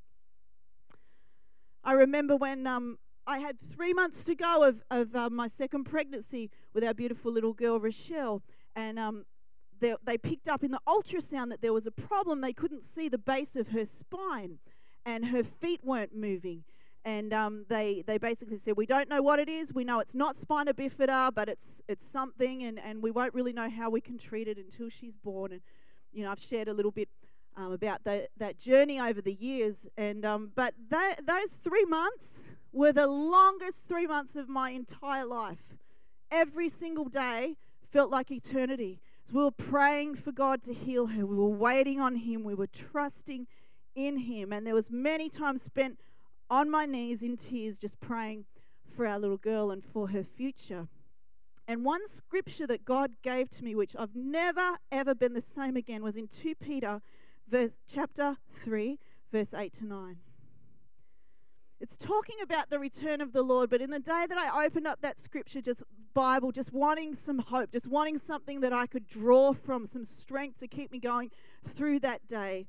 I 1.85 1.93
remember 1.93 2.35
when 2.35 2.67
um, 2.67 2.97
I 3.25 3.39
had 3.39 3.59
three 3.59 3.93
months 3.93 4.23
to 4.25 4.35
go 4.35 4.63
of, 4.63 4.83
of 4.91 5.15
uh, 5.15 5.29
my 5.29 5.47
second 5.47 5.85
pregnancy 5.85 6.49
with 6.73 6.83
our 6.83 6.93
beautiful 6.93 7.31
little 7.31 7.53
girl, 7.53 7.79
Rochelle. 7.79 8.41
And 8.75 8.99
um, 8.99 9.25
they, 9.79 9.95
they 10.03 10.17
picked 10.17 10.47
up 10.47 10.63
in 10.63 10.71
the 10.71 10.81
ultrasound 10.87 11.49
that 11.49 11.61
there 11.61 11.73
was 11.73 11.87
a 11.87 11.91
problem. 11.91 12.41
They 12.41 12.53
couldn't 12.53 12.83
see 12.83 13.07
the 13.09 13.17
base 13.17 13.55
of 13.55 13.69
her 13.69 13.85
spine, 13.85 14.59
and 15.05 15.25
her 15.25 15.43
feet 15.43 15.81
weren't 15.83 16.15
moving. 16.15 16.63
And 17.05 17.33
um, 17.33 17.65
they, 17.67 18.01
they 18.05 18.17
basically 18.17 18.57
said, 18.57 18.75
We 18.77 18.85
don't 18.85 19.09
know 19.09 19.21
what 19.21 19.39
it 19.39 19.49
is. 19.49 19.73
We 19.73 19.83
know 19.83 19.99
it's 19.99 20.15
not 20.15 20.37
spina 20.37 20.73
bifida, 20.73 21.33
but 21.33 21.49
it's, 21.49 21.81
it's 21.87 22.05
something, 22.05 22.63
and, 22.63 22.79
and 22.79 23.03
we 23.03 23.11
won't 23.11 23.33
really 23.33 23.51
know 23.51 23.69
how 23.69 23.89
we 23.89 23.99
can 23.99 24.17
treat 24.17 24.47
it 24.47 24.57
until 24.57 24.89
she's 24.89 25.17
born. 25.17 25.51
And, 25.51 25.61
you 26.13 26.23
know, 26.23 26.31
I've 26.31 26.41
shared 26.41 26.69
a 26.69 26.73
little 26.73 26.91
bit 26.91 27.09
um, 27.55 27.71
about 27.71 28.03
the, 28.03 28.27
that 28.37 28.59
journey 28.59 28.99
over 28.99 29.21
the 29.21 29.33
years. 29.33 29.87
And 29.97 30.25
um, 30.25 30.51
but 30.55 30.73
that, 30.89 31.25
those 31.25 31.53
three 31.53 31.85
months 31.85 32.53
were 32.71 32.91
the 32.91 33.07
longest 33.07 33.87
three 33.87 34.07
months 34.07 34.35
of 34.35 34.49
my 34.49 34.71
entire 34.71 35.25
life. 35.25 35.73
Every 36.31 36.69
single 36.69 37.05
day 37.05 37.57
felt 37.91 38.09
like 38.09 38.31
eternity. 38.31 38.99
So 39.25 39.37
we 39.37 39.43
were 39.43 39.51
praying 39.51 40.15
for 40.15 40.31
God 40.31 40.61
to 40.63 40.73
heal 40.73 41.07
her. 41.07 41.25
We 41.25 41.35
were 41.35 41.47
waiting 41.47 42.01
on 42.01 42.15
Him. 42.15 42.43
We 42.43 42.55
were 42.55 42.67
trusting 42.67 43.47
in 43.95 44.17
Him. 44.17 44.51
And 44.51 44.65
there 44.65 44.73
was 44.73 44.91
many 44.91 45.29
times 45.29 45.61
spent 45.61 45.99
on 46.49 46.69
my 46.69 46.85
knees 46.85 47.23
in 47.23 47.37
tears, 47.37 47.79
just 47.79 47.99
praying 47.99 48.45
for 48.85 49.05
our 49.05 49.19
little 49.19 49.37
girl 49.37 49.71
and 49.71 49.83
for 49.83 50.09
her 50.09 50.23
future. 50.23 50.87
And 51.67 51.85
one 51.85 52.05
scripture 52.07 52.67
that 52.67 52.83
God 52.83 53.11
gave 53.21 53.49
to 53.51 53.63
me, 53.63 53.75
which 53.75 53.95
I've 53.97 54.15
never 54.15 54.77
ever 54.91 55.15
been 55.15 55.33
the 55.33 55.41
same 55.41 55.77
again, 55.77 56.03
was 56.03 56.17
in 56.17 56.27
2 56.27 56.55
Peter 56.55 57.01
verse 57.47 57.77
chapter 57.87 58.37
3, 58.51 58.99
verse 59.31 59.53
8 59.53 59.73
to 59.73 59.85
9. 59.85 60.17
It's 61.79 61.97
talking 61.97 62.37
about 62.41 62.69
the 62.69 62.79
return 62.79 63.19
of 63.19 63.33
the 63.33 63.43
Lord, 63.43 63.69
but 63.69 63.81
in 63.81 63.89
the 63.89 63.99
day 63.99 64.25
that 64.27 64.37
I 64.37 64.65
opened 64.65 64.87
up 64.87 65.01
that 65.01 65.19
scripture, 65.19 65.59
just 65.59 65.83
Bible, 66.13 66.51
just 66.51 66.71
wanting 66.71 67.13
some 67.13 67.39
hope, 67.39 67.71
just 67.71 67.87
wanting 67.87 68.17
something 68.17 68.61
that 68.61 68.71
I 68.71 68.85
could 68.85 69.07
draw 69.07 69.51
from, 69.51 69.85
some 69.85 70.05
strength 70.05 70.59
to 70.59 70.67
keep 70.67 70.91
me 70.91 70.99
going 70.99 71.31
through 71.65 71.99
that 71.99 72.25
day, 72.27 72.67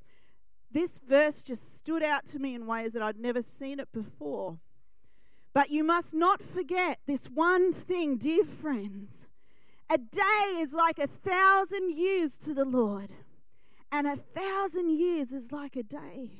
this 0.71 0.99
verse 0.99 1.41
just 1.41 1.77
stood 1.77 2.03
out 2.03 2.25
to 2.25 2.39
me 2.39 2.55
in 2.55 2.65
ways 2.65 2.93
that 2.93 3.01
I'd 3.01 3.17
never 3.17 3.41
seen 3.41 3.79
it 3.79 3.87
before. 3.93 4.59
But 5.53 5.69
you 5.69 5.85
must 5.85 6.13
not 6.13 6.41
forget 6.41 6.99
this 7.05 7.27
one 7.27 7.71
thing, 7.71 8.17
dear 8.17 8.43
friends. 8.43 9.29
A 9.89 9.97
day 9.97 10.57
is 10.57 10.73
like 10.73 10.99
a 10.99 11.07
thousand 11.07 11.91
years 11.91 12.37
to 12.39 12.53
the 12.53 12.65
Lord 12.65 13.11
and 13.95 14.07
a 14.07 14.17
thousand 14.17 14.89
years 14.89 15.31
is 15.31 15.53
like 15.53 15.77
a 15.77 15.83
day. 15.83 16.31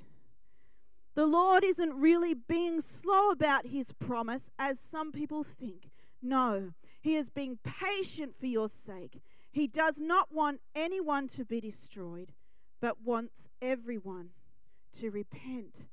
The 1.13 1.25
Lord 1.25 1.63
isn't 1.63 1.93
really 1.93 2.33
being 2.33 2.81
slow 2.81 3.29
about 3.29 3.67
his 3.67 3.93
promise, 3.93 4.51
as 4.59 4.77
some 4.77 5.13
people 5.13 5.41
think. 5.41 5.89
No, 6.21 6.73
he 6.99 7.15
is 7.15 7.29
being 7.29 7.59
patient 7.63 8.35
for 8.35 8.47
your 8.47 8.67
sake. 8.67 9.21
He 9.49 9.67
does 9.67 10.01
not 10.01 10.33
want 10.33 10.59
anyone 10.75 11.27
to 11.29 11.45
be 11.45 11.61
destroyed, 11.61 12.33
but 12.81 13.01
wants 13.01 13.47
everyone 13.61 14.31
to 14.99 15.09
repent. 15.09 15.87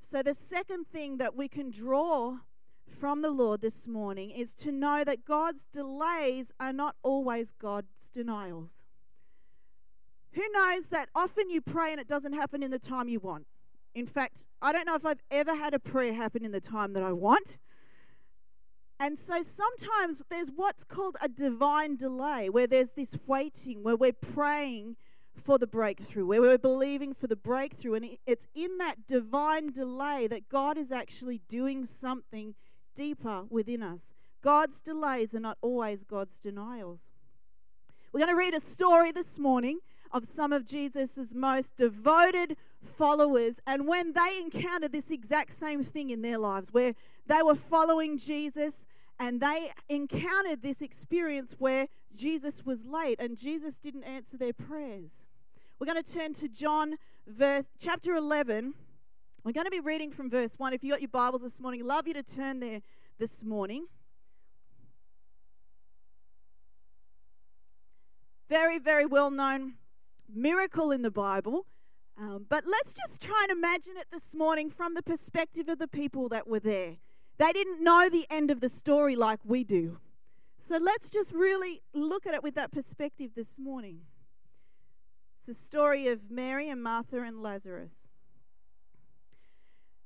So, 0.00 0.24
the 0.24 0.34
second 0.34 0.88
thing 0.88 1.18
that 1.18 1.36
we 1.36 1.46
can 1.46 1.70
draw 1.70 2.38
from 2.88 3.22
the 3.22 3.30
Lord 3.30 3.60
this 3.60 3.86
morning 3.86 4.30
is 4.30 4.54
to 4.56 4.72
know 4.72 5.04
that 5.04 5.24
God's 5.24 5.66
delays 5.70 6.52
are 6.58 6.72
not 6.72 6.96
always 7.04 7.52
God's 7.52 8.10
denials. 8.10 8.85
Who 10.36 10.42
knows 10.52 10.88
that 10.88 11.08
often 11.14 11.48
you 11.48 11.62
pray 11.62 11.92
and 11.92 12.00
it 12.00 12.06
doesn't 12.06 12.34
happen 12.34 12.62
in 12.62 12.70
the 12.70 12.78
time 12.78 13.08
you 13.08 13.20
want? 13.20 13.46
In 13.94 14.06
fact, 14.06 14.46
I 14.60 14.70
don't 14.70 14.84
know 14.84 14.94
if 14.94 15.06
I've 15.06 15.22
ever 15.30 15.54
had 15.54 15.72
a 15.72 15.78
prayer 15.78 16.12
happen 16.12 16.44
in 16.44 16.52
the 16.52 16.60
time 16.60 16.92
that 16.92 17.02
I 17.02 17.12
want. 17.12 17.58
And 19.00 19.18
so 19.18 19.40
sometimes 19.40 20.22
there's 20.28 20.50
what's 20.54 20.84
called 20.84 21.16
a 21.22 21.28
divine 21.28 21.96
delay, 21.96 22.50
where 22.50 22.66
there's 22.66 22.92
this 22.92 23.16
waiting, 23.26 23.82
where 23.82 23.96
we're 23.96 24.12
praying 24.12 24.96
for 25.34 25.56
the 25.56 25.66
breakthrough, 25.66 26.26
where 26.26 26.42
we're 26.42 26.58
believing 26.58 27.14
for 27.14 27.26
the 27.26 27.36
breakthrough. 27.36 27.94
And 27.94 28.18
it's 28.26 28.46
in 28.54 28.76
that 28.76 29.06
divine 29.06 29.72
delay 29.72 30.26
that 30.26 30.50
God 30.50 30.76
is 30.76 30.92
actually 30.92 31.40
doing 31.48 31.86
something 31.86 32.54
deeper 32.94 33.44
within 33.48 33.82
us. 33.82 34.12
God's 34.42 34.82
delays 34.82 35.34
are 35.34 35.40
not 35.40 35.56
always 35.62 36.04
God's 36.04 36.38
denials. 36.38 37.10
We're 38.12 38.20
going 38.20 38.30
to 38.30 38.36
read 38.36 38.54
a 38.54 38.60
story 38.60 39.12
this 39.12 39.38
morning 39.38 39.80
of 40.12 40.24
some 40.24 40.52
of 40.52 40.64
Jesus' 40.64 41.34
most 41.34 41.76
devoted 41.76 42.56
followers 42.82 43.60
and 43.66 43.86
when 43.86 44.12
they 44.12 44.40
encountered 44.40 44.92
this 44.92 45.10
exact 45.10 45.52
same 45.52 45.82
thing 45.82 46.10
in 46.10 46.22
their 46.22 46.38
lives, 46.38 46.72
where 46.72 46.94
they 47.26 47.42
were 47.42 47.54
following 47.54 48.18
Jesus 48.18 48.86
and 49.18 49.40
they 49.40 49.72
encountered 49.88 50.62
this 50.62 50.82
experience 50.82 51.56
where 51.58 51.88
Jesus 52.14 52.64
was 52.64 52.84
late 52.84 53.18
and 53.18 53.36
Jesus 53.36 53.78
didn't 53.78 54.04
answer 54.04 54.36
their 54.36 54.52
prayers. 54.52 55.26
We're 55.78 55.86
going 55.86 56.02
to 56.02 56.12
turn 56.12 56.32
to 56.34 56.48
John 56.48 56.96
verse 57.26 57.66
chapter 57.78 58.14
11. 58.14 58.74
We're 59.44 59.52
going 59.52 59.66
to 59.66 59.70
be 59.70 59.80
reading 59.80 60.10
from 60.10 60.30
verse 60.30 60.58
1. 60.58 60.72
If 60.72 60.82
you 60.82 60.90
got 60.90 61.00
your 61.00 61.08
Bibles 61.08 61.42
this 61.42 61.60
morning, 61.60 61.84
love 61.84 62.06
you 62.06 62.14
to 62.14 62.22
turn 62.22 62.60
there 62.60 62.80
this 63.18 63.44
morning. 63.44 63.86
Very, 68.48 68.78
very 68.78 69.06
well 69.06 69.30
known 69.30 69.74
miracle 70.34 70.90
in 70.90 71.02
the 71.02 71.10
Bible. 71.10 71.66
Um, 72.18 72.46
but 72.48 72.64
let's 72.66 72.94
just 72.94 73.20
try 73.20 73.46
and 73.48 73.58
imagine 73.58 73.96
it 73.98 74.06
this 74.10 74.34
morning 74.34 74.70
from 74.70 74.94
the 74.94 75.02
perspective 75.02 75.68
of 75.68 75.78
the 75.78 75.88
people 75.88 76.28
that 76.30 76.48
were 76.48 76.60
there. 76.60 76.96
They 77.38 77.52
didn't 77.52 77.84
know 77.84 78.08
the 78.08 78.26
end 78.30 78.50
of 78.50 78.60
the 78.60 78.68
story 78.68 79.14
like 79.16 79.40
we 79.44 79.64
do. 79.64 79.98
So 80.58 80.78
let's 80.78 81.10
just 81.10 81.32
really 81.32 81.82
look 81.92 82.26
at 82.26 82.34
it 82.34 82.42
with 82.42 82.54
that 82.54 82.72
perspective 82.72 83.32
this 83.34 83.58
morning. 83.58 84.00
It's 85.36 85.46
the 85.46 85.54
story 85.54 86.08
of 86.08 86.30
Mary 86.30 86.70
and 86.70 86.82
Martha 86.82 87.22
and 87.22 87.42
Lazarus. 87.42 88.08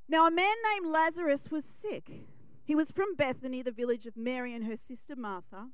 Now, 0.09 0.27
a 0.27 0.31
man 0.33 0.57
named 0.73 0.93
Lazarus 0.93 1.53
was 1.53 1.65
sick. 1.65 2.27
He 2.65 2.75
was 2.75 2.91
from 2.91 3.15
Bethany, 3.15 3.63
the 3.63 3.71
village 3.71 4.07
of 4.07 4.17
Mary 4.17 4.53
and 4.53 4.65
her 4.65 4.77
sister 4.77 5.15
Martha. 5.15 5.69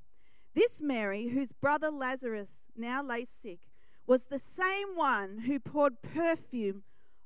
This 0.55 0.83
Mary, 0.83 1.29
whose 1.29 1.53
brother 1.53 1.91
Lazarus 1.91 2.67
now 2.77 3.03
lay 3.03 3.25
sick, 3.25 3.61
was 4.07 4.27
the 4.27 4.39
same 4.39 4.95
one 4.95 5.41
who 5.47 5.59
poured 5.59 6.03
perfume 6.03 6.83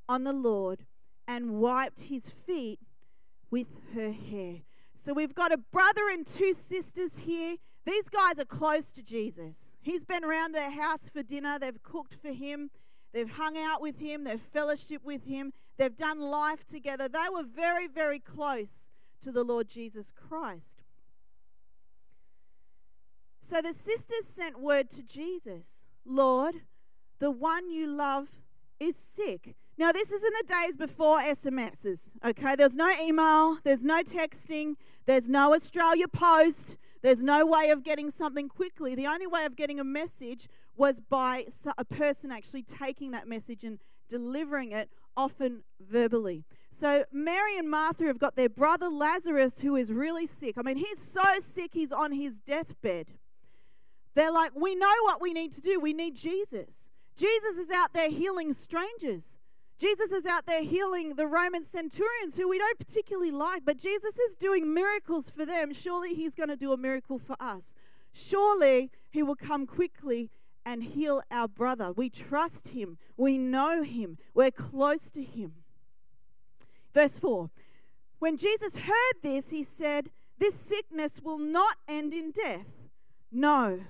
on 0.09 0.25
the 0.25 0.33
Lord 0.33 0.87
and 1.29 1.61
wiped 1.61 2.03
his 2.03 2.31
feet 2.31 2.81
with 3.51 3.69
her 3.95 4.13
hair. 4.13 4.63
So 4.95 5.15
we've 5.15 5.35
got 5.35 5.53
a 5.53 5.59
brother 5.59 6.09
and 6.11 6.27
two 6.27 6.53
sisters 6.53 7.19
here. 7.19 7.57
These 7.87 8.09
guys 8.09 8.39
are 8.39 8.45
close 8.45 8.93
to 8.93 9.03
Jesus. 9.03 9.73
He's 9.81 10.05
been 10.05 10.25
around 10.25 10.53
their 10.53 10.71
house 10.71 11.09
for 11.09 11.23
dinner, 11.23 11.59
they've 11.59 11.83
cooked 11.83 12.15
for 12.15 12.33
him, 12.33 12.71
they've 13.13 13.31
hung 13.31 13.57
out 13.57 13.81
with 13.81 13.99
him, 13.99 14.25
they've 14.25 14.41
fellowship 14.41 15.03
with 15.05 15.25
him, 15.25 15.53
they've 15.79 15.97
done 15.97 16.21
life 16.21 16.65
together. 16.65 17.09
They 17.09 17.29
were 17.33 17.45
very, 17.45 17.89
very 17.89 18.19
close 18.19 18.91
to 19.23 19.33
the 19.33 19.45
Lord 19.45 19.69
Jesus 19.69 20.13
Christ. 20.13 20.83
So 23.41 23.61
the 23.63 23.73
sisters 23.73 24.27
sent 24.27 24.61
word 24.61 24.91
to 24.91 25.03
Jesus 25.03 25.85
Lord, 26.05 26.55
the 27.21 27.31
one 27.31 27.71
you 27.71 27.87
love 27.87 28.39
is 28.81 28.97
sick. 28.97 29.55
Now, 29.79 29.93
this 29.93 30.11
is 30.11 30.23
in 30.25 30.31
the 30.41 30.53
days 30.53 30.77
before 30.77 31.21
SMSs, 31.21 32.11
okay? 32.25 32.57
There's 32.57 32.77
no 32.77 32.91
email, 33.01 33.59
there's 33.63 33.85
no 33.85 34.03
texting, 34.03 34.75
there's 35.07 35.29
no 35.29 35.55
Australia 35.55 36.09
Post, 36.09 36.79
there's 37.03 37.23
no 37.23 37.47
way 37.47 37.71
of 37.71 37.83
getting 37.83 38.11
something 38.11 38.49
quickly. 38.49 38.95
The 38.95 39.07
only 39.07 39.27
way 39.27 39.45
of 39.45 39.57
getting 39.57 39.81
a 39.81 39.85
message 39.85 40.49
was 40.77 41.01
by 41.01 41.47
a 41.79 41.85
person 41.85 42.31
actually 42.31 42.63
taking 42.63 43.13
that 43.13 43.29
message 43.29 43.65
and 43.65 43.79
delivering 44.09 44.73
it, 44.73 44.91
often 45.17 45.63
verbally. 45.81 46.45
So, 46.71 47.05
Mary 47.13 47.59
and 47.59 47.71
Martha 47.71 48.05
have 48.05 48.19
got 48.19 48.37
their 48.37 48.49
brother 48.49 48.89
Lazarus 48.89 49.61
who 49.61 49.77
is 49.77 49.93
really 49.93 50.27
sick. 50.27 50.57
I 50.59 50.63
mean, 50.63 50.77
he's 50.77 50.99
so 50.99 51.25
sick, 51.41 51.71
he's 51.73 51.93
on 51.93 52.13
his 52.13 52.39
deathbed. 52.41 53.13
They're 54.15 54.33
like, 54.33 54.53
We 54.55 54.75
know 54.75 54.93
what 55.03 55.21
we 55.21 55.33
need 55.33 55.53
to 55.53 55.61
do. 55.61 55.81
We 55.81 55.93
need 55.93 56.17
Jesus. 56.17 56.91
Jesus 57.21 57.59
is 57.59 57.71
out 57.71 57.93
there 57.93 58.09
healing 58.09 58.55
strangers. 58.55 59.37
Jesus 59.79 60.11
is 60.11 60.25
out 60.25 60.47
there 60.47 60.63
healing 60.63 61.17
the 61.17 61.27
Roman 61.27 61.65
centurions 61.65 62.35
who 62.35 62.49
we 62.49 62.59
don't 62.59 62.79
particularly 62.79 63.31
like, 63.31 63.63
but 63.67 63.77
Jesus 63.77 64.19
is 64.19 64.35
doing 64.37 64.73
miracles 64.73 65.29
for 65.29 65.45
them. 65.45 65.75
Surely 65.75 66.15
he's 66.15 66.35
going 66.35 66.49
to 66.49 66.57
do 66.57 66.73
a 66.73 66.79
miracle 66.79 67.19
for 67.19 67.37
us. 67.39 67.75
Surely 68.15 68.91
he 69.11 69.23
will 69.23 69.37
come 69.37 69.67
quickly 69.67 70.31
and 70.65 70.83
heal 70.83 71.23
our 71.31 71.47
brother. 71.47 71.93
We 71.93 72.09
trust 72.09 72.69
him. 72.69 72.97
We 73.19 73.37
know 73.37 73.83
him. 73.83 74.17
We're 74.33 74.51
close 74.51 75.11
to 75.11 75.23
him. 75.23 75.53
Verse 76.95 77.19
4 77.19 77.51
When 78.19 78.39
Jesus 78.39 78.79
heard 78.79 79.23
this, 79.23 79.51
he 79.51 79.63
said, 79.63 80.09
This 80.39 80.55
sickness 80.55 81.21
will 81.23 81.39
not 81.39 81.77
end 81.87 82.15
in 82.15 82.31
death. 82.31 82.73
No 83.31 83.81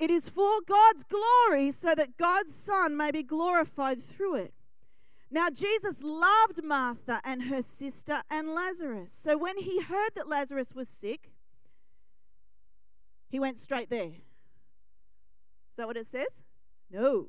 it 0.00 0.10
is 0.10 0.28
for 0.28 0.60
God's 0.66 1.04
glory, 1.04 1.70
so 1.70 1.94
that 1.94 2.16
God's 2.16 2.54
Son 2.54 2.96
may 2.96 3.10
be 3.10 3.22
glorified 3.22 4.02
through 4.02 4.36
it. 4.36 4.54
Now, 5.30 5.48
Jesus 5.50 6.02
loved 6.02 6.64
Martha 6.64 7.20
and 7.24 7.42
her 7.44 7.62
sister 7.62 8.22
and 8.28 8.48
Lazarus. 8.52 9.12
So 9.12 9.38
when 9.38 9.58
he 9.58 9.80
heard 9.82 10.10
that 10.16 10.28
Lazarus 10.28 10.74
was 10.74 10.88
sick, 10.88 11.30
he 13.28 13.38
went 13.38 13.58
straight 13.58 13.90
there. 13.90 14.14
Is 15.70 15.76
that 15.76 15.86
what 15.86 15.96
it 15.96 16.06
says? 16.06 16.42
No. 16.90 17.28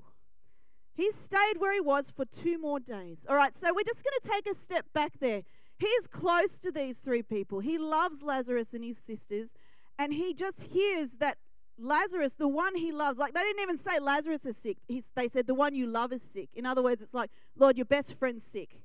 He 0.94 1.12
stayed 1.12 1.60
where 1.60 1.74
he 1.74 1.82
was 1.82 2.10
for 2.10 2.26
two 2.26 2.58
more 2.58 2.80
days. 2.80 3.26
All 3.30 3.36
right, 3.36 3.56
so 3.56 3.72
we're 3.74 3.84
just 3.84 4.04
going 4.04 4.18
to 4.22 4.30
take 4.30 4.52
a 4.52 4.56
step 4.56 4.86
back 4.94 5.20
there. 5.20 5.44
He 5.78 5.88
is 5.88 6.08
close 6.08 6.58
to 6.60 6.72
these 6.72 7.02
three 7.02 7.22
people. 7.22 7.60
He 7.60 7.78
loves 7.78 8.24
Lazarus 8.24 8.74
and 8.74 8.84
his 8.84 8.98
sisters, 8.98 9.54
and 10.00 10.14
he 10.14 10.34
just 10.34 10.64
hears 10.64 11.18
that 11.18 11.38
Lazarus, 11.82 12.34
the 12.34 12.48
one 12.48 12.76
he 12.76 12.92
loves, 12.92 13.18
like 13.18 13.34
they 13.34 13.42
didn't 13.42 13.62
even 13.62 13.78
say 13.78 14.00
Lazarus 14.00 14.46
is 14.46 14.58
sick. 14.58 14.78
He's, 14.88 15.12
they 15.16 15.28
said 15.28 15.48
the 15.48 15.56
one 15.56 15.74
you 15.74 15.88
love 15.88 16.14
is 16.14 16.22
sick. 16.22 16.50
In 16.54 16.66
other 16.66 16.84
words, 16.84 17.02
it's 17.02 17.14
like, 17.14 17.32
Lord, 17.58 17.78
your 17.78 17.86
best 17.86 18.18
friend's 18.18 18.44
sick. 18.44 18.82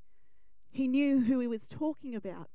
He 0.71 0.89
knew 0.89 1.21
who 1.21 1.41
he 1.41 1.47
was 1.47 1.69
talking 1.69 2.15
about. 2.15 2.49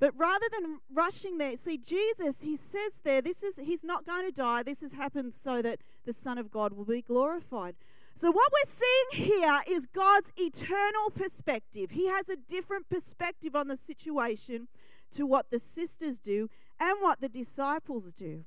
But 0.00 0.12
rather 0.16 0.46
than 0.52 0.78
rushing 0.92 1.38
there, 1.38 1.56
see, 1.56 1.76
Jesus, 1.76 2.42
he 2.42 2.56
says 2.56 3.00
there, 3.02 3.20
this 3.20 3.42
is 3.42 3.56
he's 3.56 3.84
not 3.84 4.06
going 4.06 4.24
to 4.24 4.32
die. 4.32 4.62
This 4.62 4.80
has 4.82 4.92
happened 4.92 5.34
so 5.34 5.60
that 5.62 5.80
the 6.04 6.12
Son 6.12 6.38
of 6.38 6.50
God 6.50 6.72
will 6.72 6.84
be 6.84 7.02
glorified. 7.02 7.74
So, 8.14 8.30
what 8.30 8.50
we're 8.52 8.70
seeing 8.70 9.28
here 9.28 9.60
is 9.68 9.86
God's 9.86 10.32
eternal 10.36 11.10
perspective. 11.14 11.90
He 11.92 12.06
has 12.06 12.28
a 12.28 12.36
different 12.36 12.88
perspective 12.88 13.56
on 13.56 13.68
the 13.68 13.76
situation 13.76 14.68
to 15.12 15.26
what 15.26 15.50
the 15.50 15.58
sisters 15.58 16.18
do 16.18 16.48
and 16.78 16.96
what 17.00 17.20
the 17.20 17.28
disciples 17.28 18.12
do. 18.12 18.44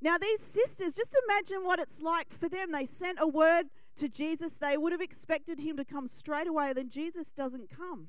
Now, 0.00 0.16
these 0.16 0.40
sisters, 0.40 0.94
just 0.94 1.16
imagine 1.28 1.64
what 1.64 1.80
it's 1.80 2.00
like 2.00 2.32
for 2.32 2.48
them. 2.48 2.70
They 2.72 2.84
sent 2.84 3.18
a 3.20 3.26
word 3.26 3.64
to 3.96 4.08
Jesus. 4.08 4.56
They 4.56 4.76
would 4.76 4.92
have 4.92 5.00
expected 5.00 5.58
him 5.58 5.76
to 5.76 5.84
come 5.84 6.06
straight 6.06 6.46
away, 6.46 6.72
then 6.72 6.88
Jesus 6.88 7.32
doesn't 7.32 7.70
come. 7.70 8.08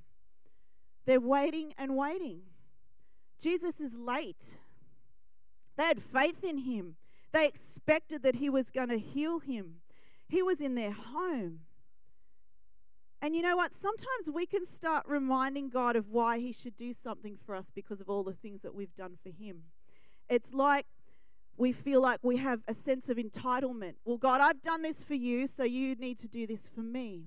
They're 1.06 1.20
waiting 1.20 1.74
and 1.78 1.96
waiting. 1.98 2.42
Jesus 3.40 3.80
is 3.80 3.98
late. 3.98 4.58
They 5.78 5.86
had 5.86 6.02
faith 6.02 6.44
in 6.44 6.60
him, 6.60 6.96
they 7.32 7.46
expected 7.48 8.24
that 8.24 8.36
he 8.36 8.50
was 8.50 8.72
going 8.72 8.90
to 8.90 9.00
heal 9.00 9.40
him. 9.40 9.76
He 10.28 10.44
was 10.44 10.62
in 10.62 10.76
their 10.76 10.92
home. 10.92 11.62
And 13.22 13.36
you 13.36 13.42
know 13.42 13.56
what? 13.56 13.74
Sometimes 13.74 14.30
we 14.34 14.46
can 14.46 14.66
start 14.66 15.04
reminding 15.08 15.70
God 15.70 15.96
of 15.96 16.10
why 16.10 16.40
he 16.40 16.52
should 16.52 16.76
do 16.76 16.94
something 16.94 17.36
for 17.36 17.54
us 17.54 17.70
because 17.70 18.00
of 18.00 18.10
all 18.10 18.24
the 18.24 18.34
things 18.34 18.62
that 18.62 18.74
we've 18.74 18.96
done 18.96 19.18
for 19.22 19.30
him. 19.30 19.64
It's 20.30 20.54
like 20.54 20.86
we 21.60 21.74
feel 21.74 22.02
like 22.02 22.20
we 22.24 22.38
have 22.38 22.62
a 22.70 22.74
sense 22.74 23.10
of 23.10 23.18
entitlement. 23.18 23.96
Well, 24.06 24.18
God, 24.18 24.40
I've 24.40 24.62
done 24.62 24.82
this 24.82 25.04
for 25.04 25.14
you, 25.14 25.46
so 25.46 25.66
you 25.66 25.94
need 25.96 26.18
to 26.20 26.28
do 26.30 26.48
this 26.48 26.70
for 26.70 26.80
me. 26.80 27.26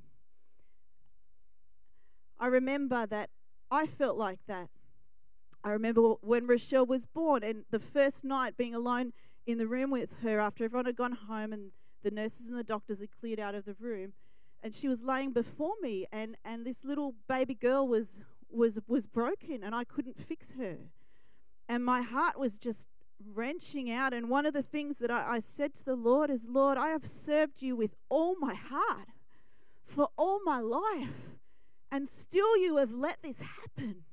I 2.40 2.46
remember 2.46 3.06
that 3.06 3.28
I 3.70 3.86
felt 3.86 4.16
like 4.16 4.38
that. 4.48 4.70
I 5.62 5.70
remember 5.70 6.14
when 6.22 6.46
Rochelle 6.46 6.86
was 6.86 7.04
born 7.04 7.44
and 7.44 7.66
the 7.70 7.78
first 7.78 8.24
night 8.24 8.56
being 8.56 8.74
alone 8.74 9.12
in 9.46 9.58
the 9.58 9.66
room 9.66 9.90
with 9.90 10.14
her 10.22 10.40
after 10.40 10.64
everyone 10.64 10.86
had 10.86 10.96
gone 10.96 11.12
home 11.12 11.52
and 11.52 11.70
the 12.02 12.10
nurses 12.10 12.48
and 12.48 12.56
the 12.56 12.64
doctors 12.64 13.00
had 13.00 13.10
cleared 13.12 13.38
out 13.38 13.54
of 13.54 13.66
the 13.66 13.76
room 13.78 14.14
and 14.62 14.74
she 14.74 14.88
was 14.88 15.02
laying 15.02 15.32
before 15.32 15.74
me 15.82 16.06
and, 16.10 16.36
and 16.44 16.66
this 16.66 16.84
little 16.84 17.14
baby 17.28 17.54
girl 17.54 17.86
was 17.86 18.22
was 18.50 18.78
was 18.86 19.06
broken 19.06 19.62
and 19.62 19.74
I 19.74 19.84
couldn't 19.84 20.18
fix 20.18 20.52
her. 20.52 20.78
And 21.68 21.84
my 21.84 22.02
heart 22.02 22.38
was 22.38 22.58
just 22.58 22.88
wrenching 23.26 23.90
out. 23.90 24.12
And 24.12 24.28
one 24.28 24.46
of 24.46 24.52
the 24.52 24.62
things 24.62 24.98
that 24.98 25.10
I, 25.10 25.34
I 25.34 25.38
said 25.38 25.74
to 25.74 25.84
the 25.84 25.96
Lord 25.96 26.30
is, 26.30 26.48
Lord, 26.48 26.78
I 26.78 26.88
have 26.88 27.06
served 27.06 27.62
you 27.62 27.76
with 27.76 27.94
all 28.08 28.36
my 28.38 28.54
heart 28.54 29.08
for 29.84 30.08
all 30.16 30.40
my 30.44 30.60
life, 30.60 31.36
and 31.90 32.08
still 32.08 32.56
you 32.56 32.76
have 32.78 32.92
let 32.92 33.22
this 33.22 33.42
happen. 33.42 34.04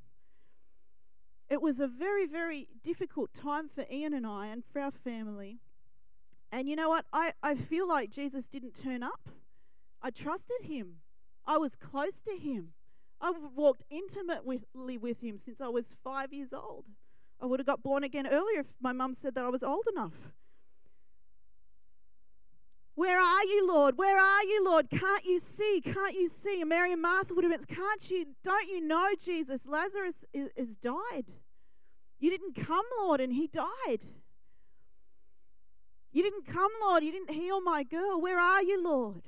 it 1.50 1.62
was 1.62 1.80
a 1.80 1.88
very, 1.88 2.26
very 2.26 2.68
difficult 2.84 3.34
time 3.34 3.70
for 3.70 3.86
Ian 3.92 4.14
and 4.14 4.28
I 4.28 4.48
and 4.48 4.64
for 4.66 4.82
our 4.82 4.92
family. 4.92 5.60
And 6.52 6.68
you 6.68 6.76
know 6.76 6.90
what? 6.90 7.06
I, 7.14 7.34
I 7.44 7.56
feel 7.56 7.88
like 7.88 8.10
Jesus 8.10 8.48
didn't 8.48 8.74
turn 8.74 9.04
up. 9.04 9.30
I 10.02 10.10
trusted 10.10 10.64
him. 10.64 10.96
I 11.46 11.58
was 11.58 11.76
close 11.76 12.22
to 12.22 12.32
him. 12.32 12.74
I 13.22 13.34
walked 13.56 13.84
intimately 13.90 14.98
with 14.98 15.22
him 15.22 15.38
since 15.38 15.62
I 15.62 15.68
was 15.68 15.96
five 16.04 16.34
years 16.34 16.54
old. 16.54 16.86
I 17.42 17.46
would 17.46 17.60
have 17.60 17.68
got 17.68 17.82
born 17.82 18.04
again 18.04 18.28
earlier 18.28 18.60
if 18.60 18.74
my 18.82 18.92
mum 18.92 19.14
said 19.14 19.36
that 19.36 19.46
I 19.46 19.50
was 19.50 19.64
old 19.64 19.86
enough. 19.92 20.32
Where 22.96 23.20
are 23.22 23.44
you, 23.46 23.66
Lord? 23.66 23.98
Where 23.98 24.20
are 24.20 24.44
you, 24.44 24.66
Lord? 24.66 24.90
Can't 24.90 25.24
you 25.24 25.40
see? 25.40 25.82
Can't 25.82 26.16
you 26.16 26.28
see? 26.28 26.60
And 26.60 26.70
Mary 26.70 26.92
and 26.92 27.02
Martha 27.02 27.34
would 27.34 27.46
have 27.46 27.54
been, 27.54 27.64
can't 27.74 28.12
you, 28.12 28.26
don't 28.44 28.68
you 28.68 28.86
know, 28.86 29.12
Jesus? 29.18 29.66
Lazarus 29.66 30.26
is, 30.34 30.50
is 30.58 30.76
died. 30.76 31.28
You 32.20 32.30
didn't 32.30 32.56
come, 32.56 32.84
Lord, 33.00 33.22
and 33.22 33.32
he 33.32 33.48
died. 33.48 34.04
You 36.12 36.24
didn't 36.24 36.46
come, 36.46 36.72
Lord. 36.82 37.04
You 37.04 37.14
didn't 37.14 37.32
heal 37.32 37.62
my 37.62 37.84
girl. 37.84 38.20
Where 38.20 38.38
are 38.38 38.62
you, 38.62 38.84
Lord? 38.84 39.24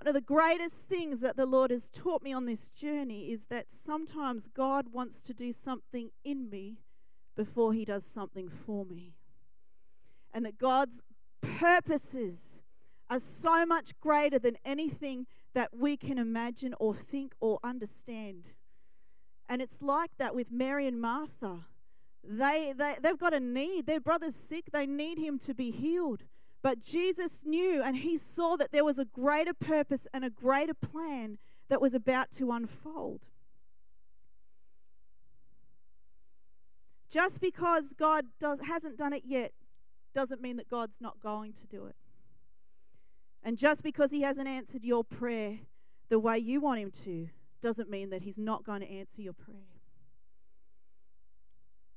One 0.00 0.08
of 0.08 0.14
the 0.14 0.22
greatest 0.22 0.88
things 0.88 1.20
that 1.20 1.36
the 1.36 1.44
Lord 1.44 1.70
has 1.70 1.90
taught 1.90 2.22
me 2.22 2.32
on 2.32 2.46
this 2.46 2.70
journey 2.70 3.30
is 3.30 3.48
that 3.48 3.70
sometimes 3.70 4.48
God 4.48 4.94
wants 4.94 5.20
to 5.24 5.34
do 5.34 5.52
something 5.52 6.08
in 6.24 6.48
me 6.48 6.78
before 7.36 7.74
he 7.74 7.84
does 7.84 8.06
something 8.06 8.48
for 8.48 8.86
me. 8.86 9.12
And 10.32 10.46
that 10.46 10.56
God's 10.56 11.02
purposes 11.42 12.62
are 13.10 13.18
so 13.18 13.66
much 13.66 13.92
greater 14.00 14.38
than 14.38 14.56
anything 14.64 15.26
that 15.52 15.76
we 15.76 15.98
can 15.98 16.16
imagine 16.16 16.74
or 16.80 16.94
think 16.94 17.34
or 17.38 17.58
understand. 17.62 18.54
And 19.50 19.60
it's 19.60 19.82
like 19.82 20.12
that 20.16 20.34
with 20.34 20.50
Mary 20.50 20.86
and 20.86 20.98
Martha. 20.98 21.66
They, 22.24 22.72
they, 22.74 22.94
they've 23.02 23.18
got 23.18 23.34
a 23.34 23.40
need. 23.40 23.84
Their 23.84 24.00
brother's 24.00 24.34
sick. 24.34 24.70
They 24.72 24.86
need 24.86 25.18
him 25.18 25.38
to 25.40 25.52
be 25.52 25.70
healed. 25.70 26.24
But 26.62 26.80
Jesus 26.80 27.44
knew 27.44 27.82
and 27.82 27.96
he 27.96 28.16
saw 28.16 28.56
that 28.56 28.72
there 28.72 28.84
was 28.84 28.98
a 28.98 29.04
greater 29.04 29.54
purpose 29.54 30.06
and 30.12 30.24
a 30.24 30.30
greater 30.30 30.74
plan 30.74 31.38
that 31.68 31.80
was 31.80 31.94
about 31.94 32.30
to 32.32 32.52
unfold. 32.52 33.20
Just 37.08 37.40
because 37.40 37.92
God 37.92 38.26
does, 38.38 38.60
hasn't 38.66 38.98
done 38.98 39.12
it 39.12 39.22
yet 39.24 39.52
doesn't 40.14 40.40
mean 40.40 40.56
that 40.58 40.68
God's 40.68 41.00
not 41.00 41.20
going 41.20 41.52
to 41.54 41.66
do 41.66 41.86
it. 41.86 41.96
And 43.42 43.56
just 43.56 43.82
because 43.82 44.10
he 44.10 44.22
hasn't 44.22 44.48
answered 44.48 44.84
your 44.84 45.02
prayer 45.02 45.60
the 46.08 46.18
way 46.18 46.38
you 46.38 46.60
want 46.60 46.80
him 46.80 46.90
to 47.04 47.28
doesn't 47.60 47.90
mean 47.90 48.10
that 48.10 48.22
he's 48.22 48.38
not 48.38 48.64
going 48.64 48.80
to 48.80 48.90
answer 48.90 49.22
your 49.22 49.32
prayer. 49.32 49.80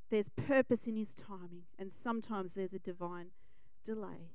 There's 0.10 0.30
purpose 0.30 0.88
in 0.88 0.96
his 0.96 1.14
timing, 1.14 1.64
and 1.78 1.92
sometimes 1.92 2.54
there's 2.54 2.74
a 2.74 2.80
divine 2.80 3.32
delay. 3.84 4.30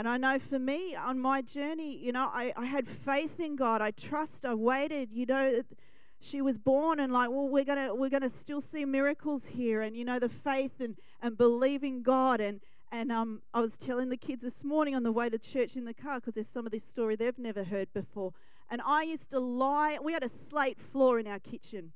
And 0.00 0.08
I 0.08 0.16
know 0.16 0.38
for 0.38 0.58
me 0.58 0.96
on 0.96 1.20
my 1.20 1.42
journey, 1.42 1.94
you 1.94 2.10
know, 2.10 2.30
I, 2.32 2.54
I 2.56 2.64
had 2.64 2.88
faith 2.88 3.38
in 3.38 3.54
God. 3.54 3.82
I 3.82 3.90
trust. 3.90 4.46
I 4.46 4.54
waited. 4.54 5.12
You 5.12 5.26
know, 5.26 5.60
she 6.22 6.40
was 6.40 6.56
born 6.56 6.98
and 6.98 7.12
like, 7.12 7.28
well, 7.28 7.50
we're 7.50 7.66
gonna 7.66 7.94
we're 7.94 8.08
gonna 8.08 8.30
still 8.30 8.62
see 8.62 8.86
miracles 8.86 9.48
here, 9.48 9.82
and 9.82 9.94
you 9.94 10.06
know, 10.06 10.18
the 10.18 10.30
faith 10.30 10.80
and 10.80 10.96
and 11.20 11.36
believing 11.36 12.02
God. 12.02 12.40
And 12.40 12.62
and 12.90 13.12
um, 13.12 13.42
I 13.52 13.60
was 13.60 13.76
telling 13.76 14.08
the 14.08 14.16
kids 14.16 14.42
this 14.42 14.64
morning 14.64 14.94
on 14.94 15.02
the 15.02 15.12
way 15.12 15.28
to 15.28 15.36
church 15.36 15.76
in 15.76 15.84
the 15.84 15.92
car 15.92 16.14
because 16.14 16.32
there's 16.32 16.48
some 16.48 16.64
of 16.64 16.72
this 16.72 16.82
story 16.82 17.14
they've 17.14 17.36
never 17.36 17.64
heard 17.64 17.92
before. 17.92 18.32
And 18.70 18.80
I 18.80 19.02
used 19.02 19.28
to 19.32 19.38
lie. 19.38 19.98
We 20.02 20.14
had 20.14 20.24
a 20.24 20.30
slate 20.30 20.80
floor 20.80 21.18
in 21.18 21.26
our 21.26 21.40
kitchen. 21.40 21.92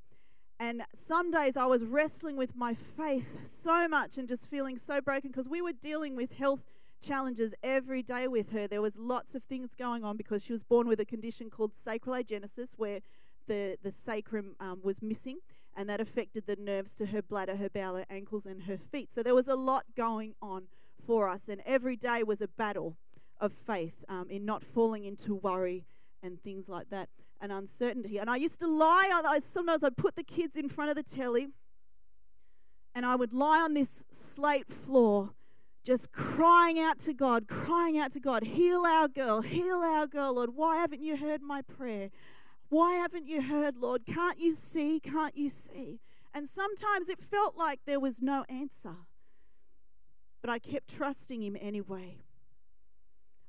And 0.60 0.82
some 0.94 1.30
days 1.30 1.56
I 1.56 1.64
was 1.64 1.84
wrestling 1.84 2.36
with 2.36 2.54
my 2.54 2.74
faith 2.74 3.40
so 3.46 3.88
much 3.88 4.18
and 4.18 4.28
just 4.28 4.50
feeling 4.50 4.76
so 4.76 5.00
broken 5.00 5.30
because 5.30 5.48
we 5.48 5.62
were 5.62 5.72
dealing 5.72 6.14
with 6.16 6.34
health 6.34 6.73
challenges 7.06 7.54
every 7.62 8.02
day 8.02 8.26
with 8.28 8.52
her. 8.52 8.66
There 8.66 8.82
was 8.82 8.98
lots 8.98 9.34
of 9.34 9.42
things 9.42 9.74
going 9.74 10.04
on 10.04 10.16
because 10.16 10.44
she 10.44 10.52
was 10.52 10.62
born 10.62 10.86
with 10.86 11.00
a 11.00 11.04
condition 11.04 11.50
called 11.50 11.74
sacral 11.74 12.16
agenesis, 12.16 12.74
where 12.76 13.00
the 13.46 13.76
the 13.82 13.90
sacrum 13.90 14.56
um, 14.60 14.80
was 14.82 15.02
missing, 15.02 15.38
and 15.76 15.88
that 15.88 16.00
affected 16.00 16.46
the 16.46 16.56
nerves 16.56 16.94
to 16.96 17.06
her 17.06 17.22
bladder, 17.22 17.56
her 17.56 17.68
bowel, 17.68 17.96
her 17.96 18.06
ankles, 18.08 18.46
and 18.46 18.62
her 18.64 18.78
feet. 18.78 19.12
So 19.12 19.22
there 19.22 19.34
was 19.34 19.48
a 19.48 19.56
lot 19.56 19.84
going 19.96 20.34
on 20.40 20.64
for 21.04 21.28
us, 21.28 21.48
and 21.48 21.60
every 21.66 21.96
day 21.96 22.22
was 22.22 22.40
a 22.40 22.48
battle 22.48 22.96
of 23.40 23.52
faith 23.52 24.04
um, 24.08 24.30
in 24.30 24.44
not 24.44 24.62
falling 24.62 25.04
into 25.04 25.34
worry 25.34 25.84
and 26.22 26.40
things 26.40 26.68
like 26.68 26.88
that 26.90 27.08
and 27.40 27.52
uncertainty. 27.52 28.18
And 28.18 28.30
I 28.30 28.36
used 28.36 28.60
to 28.60 28.66
lie. 28.66 29.10
I, 29.12 29.40
sometimes 29.40 29.84
I'd 29.84 29.96
put 29.96 30.16
the 30.16 30.22
kids 30.22 30.56
in 30.56 30.68
front 30.68 30.90
of 30.90 30.96
the 30.96 31.02
telly, 31.02 31.48
and 32.94 33.04
I 33.04 33.16
would 33.16 33.32
lie 33.32 33.60
on 33.60 33.74
this 33.74 34.04
slate 34.10 34.68
floor 34.68 35.30
just 35.84 36.12
crying 36.12 36.80
out 36.80 36.98
to 37.00 37.12
God, 37.12 37.46
crying 37.46 37.98
out 37.98 38.12
to 38.12 38.20
God, 38.20 38.42
heal 38.42 38.84
our 38.86 39.06
girl, 39.06 39.42
heal 39.42 39.76
our 39.76 40.06
girl, 40.06 40.34
Lord. 40.36 40.56
Why 40.56 40.76
haven't 40.76 41.02
you 41.02 41.16
heard 41.16 41.42
my 41.42 41.60
prayer? 41.62 42.10
Why 42.70 42.94
haven't 42.94 43.28
you 43.28 43.42
heard, 43.42 43.76
Lord? 43.76 44.06
Can't 44.06 44.40
you 44.40 44.52
see? 44.52 44.98
Can't 44.98 45.36
you 45.36 45.50
see? 45.50 46.00
And 46.32 46.48
sometimes 46.48 47.08
it 47.08 47.20
felt 47.20 47.56
like 47.56 47.80
there 47.84 48.00
was 48.00 48.22
no 48.22 48.44
answer. 48.48 48.96
But 50.40 50.50
I 50.50 50.58
kept 50.58 50.88
trusting 50.88 51.42
Him 51.42 51.56
anyway. 51.60 52.16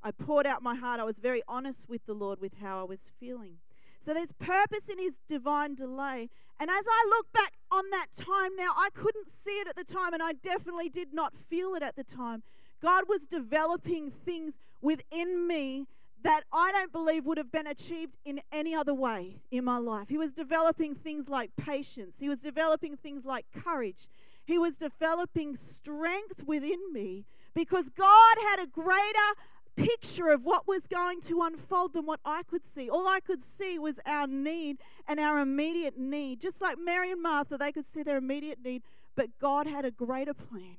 I 0.03 0.11
poured 0.11 0.45
out 0.45 0.61
my 0.61 0.75
heart. 0.75 0.99
I 0.99 1.03
was 1.03 1.19
very 1.19 1.41
honest 1.47 1.89
with 1.89 2.05
the 2.05 2.13
Lord 2.13 2.39
with 2.39 2.59
how 2.61 2.81
I 2.81 2.83
was 2.83 3.11
feeling. 3.19 3.57
So 4.05 4.13
there's 4.13 4.33
purpose 4.33 4.87
in 4.87 4.99
his 4.99 5.19
divine 5.27 5.73
delay. 5.73 6.29
And 6.59 6.69
as 6.69 6.85
I 6.87 7.05
look 7.09 7.33
back 7.33 7.53
on 7.71 7.89
that 7.89 8.13
time 8.15 8.55
now, 8.55 8.69
I 8.77 8.89
couldn't 8.93 9.29
see 9.29 9.57
it 9.59 9.67
at 9.67 9.75
the 9.75 9.83
time, 9.83 10.13
and 10.13 10.21
I 10.21 10.33
definitely 10.33 10.89
did 10.89 11.11
not 11.11 11.35
feel 11.35 11.73
it 11.73 11.81
at 11.81 11.95
the 11.95 12.03
time. 12.03 12.43
God 12.83 13.05
was 13.09 13.25
developing 13.25 14.11
things 14.11 14.59
within 14.79 15.47
me 15.47 15.87
that 16.21 16.43
I 16.53 16.71
don't 16.71 16.91
believe 16.91 17.25
would 17.25 17.39
have 17.39 17.51
been 17.51 17.65
achieved 17.65 18.17
in 18.23 18.41
any 18.51 18.75
other 18.75 18.93
way 18.93 19.41
in 19.49 19.65
my 19.65 19.77
life. 19.77 20.07
He 20.07 20.19
was 20.19 20.31
developing 20.31 20.93
things 20.93 21.27
like 21.27 21.55
patience, 21.55 22.19
He 22.19 22.29
was 22.29 22.41
developing 22.41 22.97
things 22.97 23.25
like 23.25 23.47
courage, 23.55 24.07
He 24.45 24.59
was 24.59 24.77
developing 24.77 25.55
strength 25.55 26.43
within 26.45 26.93
me 26.93 27.25
because 27.55 27.89
God 27.89 28.35
had 28.49 28.59
a 28.59 28.67
greater 28.67 29.29
picture 29.75 30.29
of 30.29 30.45
what 30.45 30.67
was 30.67 30.87
going 30.87 31.21
to 31.21 31.41
unfold 31.41 31.93
than 31.93 32.05
what 32.05 32.19
I 32.25 32.43
could 32.43 32.63
see. 32.63 32.89
All 32.89 33.07
I 33.07 33.19
could 33.19 33.41
see 33.41 33.77
was 33.77 33.99
our 34.05 34.27
need 34.27 34.77
and 35.07 35.19
our 35.19 35.39
immediate 35.39 35.97
need. 35.97 36.41
Just 36.41 36.61
like 36.61 36.77
Mary 36.77 37.11
and 37.11 37.21
Martha, 37.21 37.57
they 37.57 37.71
could 37.71 37.85
see 37.85 38.03
their 38.03 38.17
immediate 38.17 38.59
need, 38.63 38.83
but 39.15 39.37
God 39.39 39.67
had 39.67 39.85
a 39.85 39.91
greater 39.91 40.33
plan. 40.33 40.77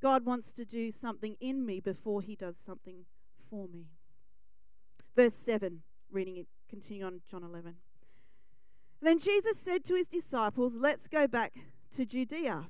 God 0.00 0.24
wants 0.24 0.52
to 0.52 0.64
do 0.64 0.90
something 0.90 1.36
in 1.40 1.64
me 1.64 1.80
before 1.80 2.22
he 2.22 2.36
does 2.36 2.56
something 2.56 3.06
for 3.50 3.66
me. 3.68 3.86
Verse 5.14 5.34
7, 5.34 5.82
reading 6.10 6.36
it, 6.36 6.46
continue 6.68 7.04
on 7.04 7.22
John 7.30 7.42
11. 7.42 7.76
Then 9.00 9.18
Jesus 9.18 9.58
said 9.58 9.84
to 9.84 9.94
his 9.94 10.06
disciples, 10.06 10.76
Let's 10.76 11.08
go 11.08 11.26
back 11.26 11.54
to 11.92 12.04
Judea. 12.04 12.66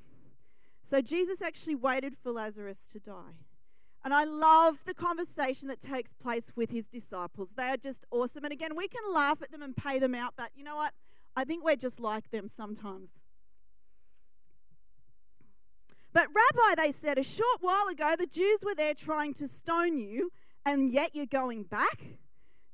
So 0.87 1.01
Jesus 1.01 1.43
actually 1.43 1.75
waited 1.75 2.17
for 2.17 2.31
Lazarus 2.31 2.87
to 2.93 3.01
die. 3.01 3.35
And 4.05 4.15
I 4.15 4.23
love 4.23 4.85
the 4.85 4.95
conversation 4.95 5.67
that 5.67 5.81
takes 5.81 6.13
place 6.13 6.53
with 6.55 6.71
his 6.71 6.87
disciples. 6.87 7.55
They 7.57 7.65
are 7.71 7.77
just 7.77 8.07
awesome. 8.13 8.45
And 8.45 8.53
again, 8.53 8.77
we 8.77 8.87
can 8.87 9.03
laugh 9.13 9.43
at 9.43 9.51
them 9.51 9.63
and 9.63 9.77
pay 9.77 9.99
them 9.99 10.15
out, 10.15 10.35
but 10.37 10.51
you 10.55 10.63
know 10.63 10.77
what? 10.77 10.93
I 11.35 11.43
think 11.43 11.65
we're 11.65 11.75
just 11.75 11.99
like 11.99 12.31
them 12.31 12.47
sometimes. 12.47 13.15
But, 16.13 16.29
Rabbi, 16.29 16.81
they 16.81 16.93
said, 16.93 17.19
a 17.19 17.25
short 17.25 17.59
while 17.61 17.89
ago, 17.89 18.15
the 18.17 18.29
Jews 18.29 18.61
were 18.65 18.77
there 18.77 18.95
trying 18.95 19.35
to 19.35 19.49
stone 19.49 19.99
you, 19.99 20.31
and 20.65 20.89
yet 20.89 21.17
you're 21.17 21.27
going 21.27 21.65
back? 21.65 22.01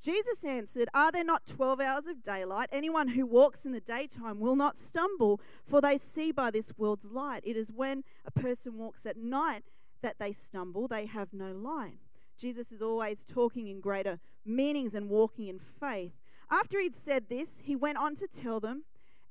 Jesus 0.02 0.44
answered, 0.44 0.88
Are 0.92 1.12
there 1.12 1.24
not 1.24 1.46
12 1.46 1.80
hours 1.80 2.06
of 2.06 2.22
daylight? 2.22 2.68
Anyone 2.72 3.08
who 3.08 3.24
walks 3.24 3.64
in 3.64 3.70
the 3.70 3.80
daytime 3.80 4.40
will 4.40 4.56
not 4.56 4.76
stumble, 4.76 5.40
for 5.64 5.80
they 5.80 5.96
see 5.96 6.32
by 6.32 6.50
this 6.50 6.72
world's 6.76 7.10
light. 7.10 7.42
It 7.44 7.56
is 7.56 7.70
when 7.70 8.02
a 8.24 8.32
person 8.32 8.78
walks 8.78 9.06
at 9.06 9.16
night 9.16 9.62
that 10.02 10.18
they 10.18 10.32
stumble, 10.32 10.88
they 10.88 11.06
have 11.06 11.32
no 11.32 11.52
light. 11.52 11.98
Jesus 12.36 12.72
is 12.72 12.82
always 12.82 13.24
talking 13.24 13.68
in 13.68 13.80
greater 13.80 14.18
meanings 14.44 14.94
and 14.94 15.08
walking 15.08 15.46
in 15.46 15.60
faith. 15.60 16.18
After 16.50 16.80
he'd 16.80 16.96
said 16.96 17.28
this, 17.28 17.60
he 17.64 17.76
went 17.76 17.98
on 17.98 18.16
to 18.16 18.26
tell 18.26 18.58
them, 18.58 18.82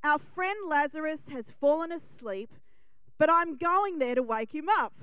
Our 0.05 0.19
friend 0.19 0.57
Lazarus 0.69 1.27
has 1.29 1.51
fallen 1.51 1.91
asleep, 1.91 2.53
but 3.17 3.29
I'm 3.29 3.57
going 3.57 3.99
there 3.99 4.15
to 4.15 4.23
wake 4.23 4.55
him 4.55 4.69
up. 4.69 4.93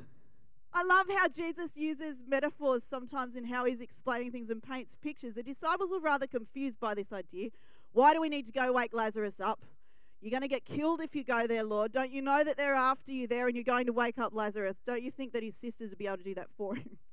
I 0.73 0.83
love 0.83 1.07
how 1.17 1.29
Jesus 1.29 1.77
uses 1.77 2.23
metaphors 2.27 2.85
sometimes 2.85 3.37
in 3.37 3.45
how 3.45 3.65
he's 3.65 3.81
explaining 3.81 4.31
things 4.31 4.51
and 4.51 4.63
paints 4.63 4.95
pictures. 4.95 5.35
The 5.35 5.43
disciples 5.43 5.91
were 5.91 6.01
rather 6.01 6.27
confused 6.27 6.79
by 6.79 6.95
this 6.95 7.13
idea. 7.13 7.51
Why 7.93 8.13
do 8.13 8.21
we 8.21 8.29
need 8.29 8.47
to 8.47 8.53
go 8.53 8.73
wake 8.73 8.95
Lazarus 8.95 9.41
up? 9.41 9.61
You're 10.21 10.31
going 10.31 10.43
to 10.43 10.49
get 10.49 10.65
killed 10.65 11.01
if 11.01 11.15
you 11.15 11.25
go 11.25 11.47
there, 11.47 11.65
Lord. 11.65 11.93
Don't 11.93 12.11
you 12.11 12.21
know 12.21 12.43
that 12.43 12.57
they're 12.57 12.75
after 12.75 13.13
you 13.13 13.27
there 13.27 13.47
and 13.47 13.57
you're 13.57 13.65
going 13.65 13.87
to 13.87 13.93
wake 13.93 14.19
up 14.19 14.35
Lazarus? 14.35 14.77
Don't 14.85 15.03
you 15.03 15.11
think 15.11 15.33
that 15.33 15.43
his 15.43 15.55
sisters 15.55 15.91
would 15.91 15.99
be 15.99 16.07
able 16.07 16.19
to 16.19 16.25
do 16.25 16.35
that 16.35 16.51
for 16.57 16.75
him? 16.75 16.99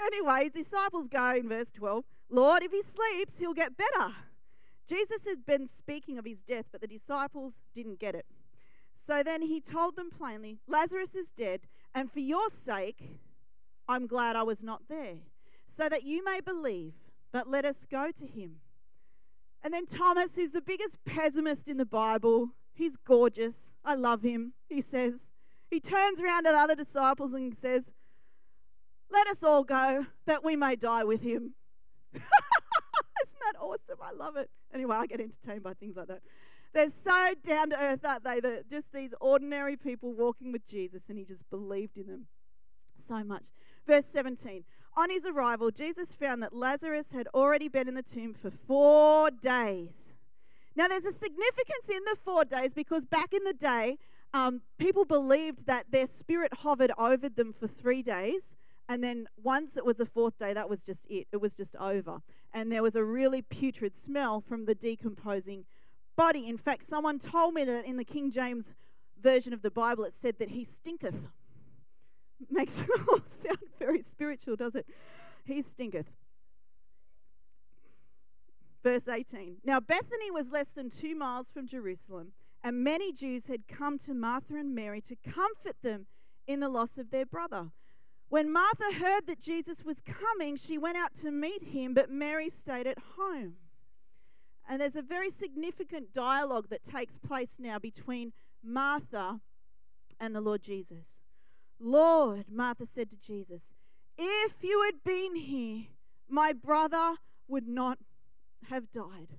Anyway, 0.00 0.44
his 0.44 0.52
disciples 0.52 1.08
go 1.08 1.34
in 1.34 1.48
verse 1.48 1.72
12 1.72 2.04
Lord, 2.30 2.62
if 2.62 2.70
he 2.70 2.82
sleeps, 2.82 3.40
he'll 3.40 3.52
get 3.52 3.76
better. 3.76 4.12
Jesus 4.88 5.26
had 5.26 5.44
been 5.44 5.66
speaking 5.66 6.18
of 6.18 6.24
his 6.24 6.40
death, 6.40 6.66
but 6.70 6.80
the 6.80 6.86
disciples 6.86 7.62
didn't 7.74 7.98
get 7.98 8.14
it. 8.14 8.24
So 9.00 9.22
then 9.22 9.42
he 9.42 9.60
told 9.60 9.96
them 9.96 10.10
plainly, 10.10 10.58
Lazarus 10.66 11.14
is 11.14 11.30
dead, 11.30 11.60
and 11.94 12.10
for 12.10 12.18
your 12.18 12.50
sake, 12.50 13.20
I'm 13.88 14.06
glad 14.06 14.36
I 14.36 14.42
was 14.42 14.64
not 14.64 14.82
there, 14.88 15.18
so 15.66 15.88
that 15.88 16.02
you 16.02 16.22
may 16.24 16.40
believe, 16.44 16.94
but 17.32 17.48
let 17.48 17.64
us 17.64 17.86
go 17.86 18.10
to 18.10 18.26
him. 18.26 18.56
And 19.62 19.72
then 19.72 19.86
Thomas, 19.86 20.36
who's 20.36 20.52
the 20.52 20.60
biggest 20.60 21.02
pessimist 21.04 21.68
in 21.68 21.78
the 21.78 21.86
Bible, 21.86 22.50
he's 22.74 22.96
gorgeous. 22.96 23.74
I 23.84 23.94
love 23.94 24.22
him. 24.22 24.52
He 24.68 24.80
says, 24.80 25.30
he 25.70 25.80
turns 25.80 26.20
around 26.20 26.44
to 26.44 26.50
the 26.50 26.58
other 26.58 26.74
disciples 26.74 27.32
and 27.32 27.56
says, 27.56 27.92
Let 29.10 29.26
us 29.28 29.42
all 29.42 29.64
go 29.64 30.06
that 30.26 30.44
we 30.44 30.56
may 30.56 30.76
die 30.76 31.04
with 31.04 31.22
him. 31.22 31.54
Isn't 32.14 33.40
that 33.40 33.60
awesome? 33.60 33.98
I 34.02 34.12
love 34.12 34.36
it. 34.36 34.50
Anyway, 34.74 34.96
I 34.96 35.06
get 35.06 35.20
entertained 35.20 35.62
by 35.62 35.74
things 35.74 35.96
like 35.96 36.08
that. 36.08 36.20
They're 36.72 36.90
so 36.90 37.34
down 37.42 37.70
to 37.70 37.80
earth, 37.80 38.04
aren't 38.04 38.24
they? 38.24 38.40
They're 38.40 38.62
just 38.68 38.92
these 38.92 39.14
ordinary 39.20 39.76
people 39.76 40.12
walking 40.12 40.52
with 40.52 40.66
Jesus, 40.66 41.08
and 41.08 41.18
he 41.18 41.24
just 41.24 41.48
believed 41.50 41.98
in 41.98 42.06
them 42.06 42.26
so 42.96 43.24
much. 43.24 43.46
Verse 43.86 44.06
17 44.06 44.64
On 44.96 45.10
his 45.10 45.24
arrival, 45.24 45.70
Jesus 45.70 46.14
found 46.14 46.42
that 46.42 46.54
Lazarus 46.54 47.12
had 47.12 47.28
already 47.34 47.68
been 47.68 47.88
in 47.88 47.94
the 47.94 48.02
tomb 48.02 48.34
for 48.34 48.50
four 48.50 49.30
days. 49.30 50.14
Now, 50.76 50.86
there's 50.86 51.06
a 51.06 51.12
significance 51.12 51.88
in 51.88 52.04
the 52.04 52.16
four 52.22 52.44
days 52.44 52.72
because 52.72 53.04
back 53.04 53.32
in 53.32 53.42
the 53.44 53.54
day, 53.54 53.98
um, 54.32 54.60
people 54.78 55.04
believed 55.04 55.66
that 55.66 55.90
their 55.90 56.06
spirit 56.06 56.52
hovered 56.58 56.92
over 56.98 57.28
them 57.28 57.52
for 57.52 57.66
three 57.66 58.02
days. 58.02 58.54
And 58.88 59.02
then 59.02 59.26
once 59.42 59.76
it 59.76 59.84
was 59.84 59.96
the 59.96 60.06
fourth 60.06 60.38
day, 60.38 60.52
that 60.54 60.70
was 60.70 60.84
just 60.84 61.06
it. 61.10 61.26
It 61.32 61.38
was 61.38 61.54
just 61.54 61.76
over. 61.76 62.20
And 62.54 62.70
there 62.70 62.82
was 62.82 62.96
a 62.96 63.04
really 63.04 63.42
putrid 63.42 63.94
smell 63.94 64.40
from 64.40 64.64
the 64.64 64.74
decomposing 64.74 65.64
body. 66.18 66.48
In 66.48 66.58
fact, 66.58 66.82
someone 66.82 67.18
told 67.18 67.54
me 67.54 67.64
that 67.64 67.86
in 67.86 67.96
the 67.96 68.04
King 68.04 68.30
James 68.30 68.74
version 69.22 69.52
of 69.52 69.62
the 69.62 69.70
Bible, 69.70 70.04
it 70.04 70.14
said 70.14 70.38
that 70.40 70.50
he 70.50 70.64
stinketh. 70.64 71.28
Makes 72.50 72.82
it 72.82 72.90
all 73.08 73.20
sound 73.24 73.58
very 73.78 74.02
spiritual, 74.02 74.56
does 74.56 74.74
it? 74.74 74.86
He 75.44 75.62
stinketh. 75.62 76.10
Verse 78.82 79.08
18. 79.08 79.58
Now, 79.64 79.80
Bethany 79.80 80.30
was 80.30 80.50
less 80.50 80.72
than 80.72 80.90
two 80.90 81.14
miles 81.14 81.52
from 81.52 81.66
Jerusalem, 81.66 82.32
and 82.62 82.82
many 82.82 83.12
Jews 83.12 83.46
had 83.46 83.68
come 83.68 83.96
to 83.98 84.12
Martha 84.12 84.56
and 84.56 84.74
Mary 84.74 85.00
to 85.02 85.16
comfort 85.16 85.76
them 85.82 86.06
in 86.46 86.60
the 86.60 86.68
loss 86.68 86.98
of 86.98 87.10
their 87.10 87.26
brother. 87.26 87.70
When 88.28 88.52
Martha 88.52 88.94
heard 88.94 89.26
that 89.26 89.40
Jesus 89.40 89.84
was 89.84 90.00
coming, 90.00 90.56
she 90.56 90.78
went 90.78 90.96
out 90.96 91.14
to 91.22 91.30
meet 91.30 91.62
him, 91.62 91.94
but 91.94 92.10
Mary 92.10 92.48
stayed 92.48 92.86
at 92.86 92.98
home. 93.16 93.54
And 94.68 94.80
there's 94.80 94.96
a 94.96 95.02
very 95.02 95.30
significant 95.30 96.12
dialogue 96.12 96.68
that 96.68 96.82
takes 96.82 97.16
place 97.16 97.58
now 97.58 97.78
between 97.78 98.34
Martha 98.62 99.40
and 100.20 100.34
the 100.34 100.42
Lord 100.42 100.62
Jesus. 100.62 101.20
Lord, 101.80 102.44
Martha 102.50 102.84
said 102.84 103.08
to 103.10 103.18
Jesus, 103.18 103.72
if 104.18 104.62
you 104.62 104.82
had 104.84 105.02
been 105.04 105.36
here, 105.36 105.86
my 106.28 106.52
brother 106.52 107.14
would 107.46 107.66
not 107.66 107.98
have 108.68 108.90
died. 108.90 109.38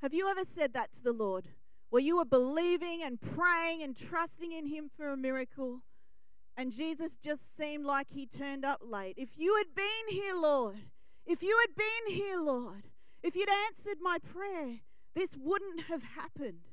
Have 0.00 0.14
you 0.14 0.28
ever 0.30 0.44
said 0.44 0.72
that 0.72 0.92
to 0.92 1.02
the 1.02 1.12
Lord? 1.12 1.48
Where 1.90 2.02
you 2.02 2.16
were 2.16 2.24
believing 2.24 3.02
and 3.04 3.20
praying 3.20 3.82
and 3.82 3.94
trusting 3.94 4.52
in 4.52 4.66
Him 4.66 4.88
for 4.96 5.08
a 5.10 5.16
miracle, 5.16 5.82
and 6.56 6.72
Jesus 6.72 7.16
just 7.18 7.54
seemed 7.56 7.84
like 7.84 8.06
He 8.10 8.24
turned 8.26 8.64
up 8.64 8.80
late. 8.82 9.14
If 9.18 9.38
you 9.38 9.56
had 9.56 9.74
been 9.74 10.16
here, 10.16 10.34
Lord, 10.34 10.76
if 11.26 11.42
you 11.42 11.58
had 11.66 11.76
been 11.76 12.16
here, 12.16 12.38
Lord, 12.38 12.84
if 13.22 13.36
you'd 13.36 13.48
answered 13.66 13.98
my 14.00 14.18
prayer, 14.18 14.80
this 15.14 15.36
wouldn't 15.36 15.82
have 15.82 16.02
happened. 16.02 16.68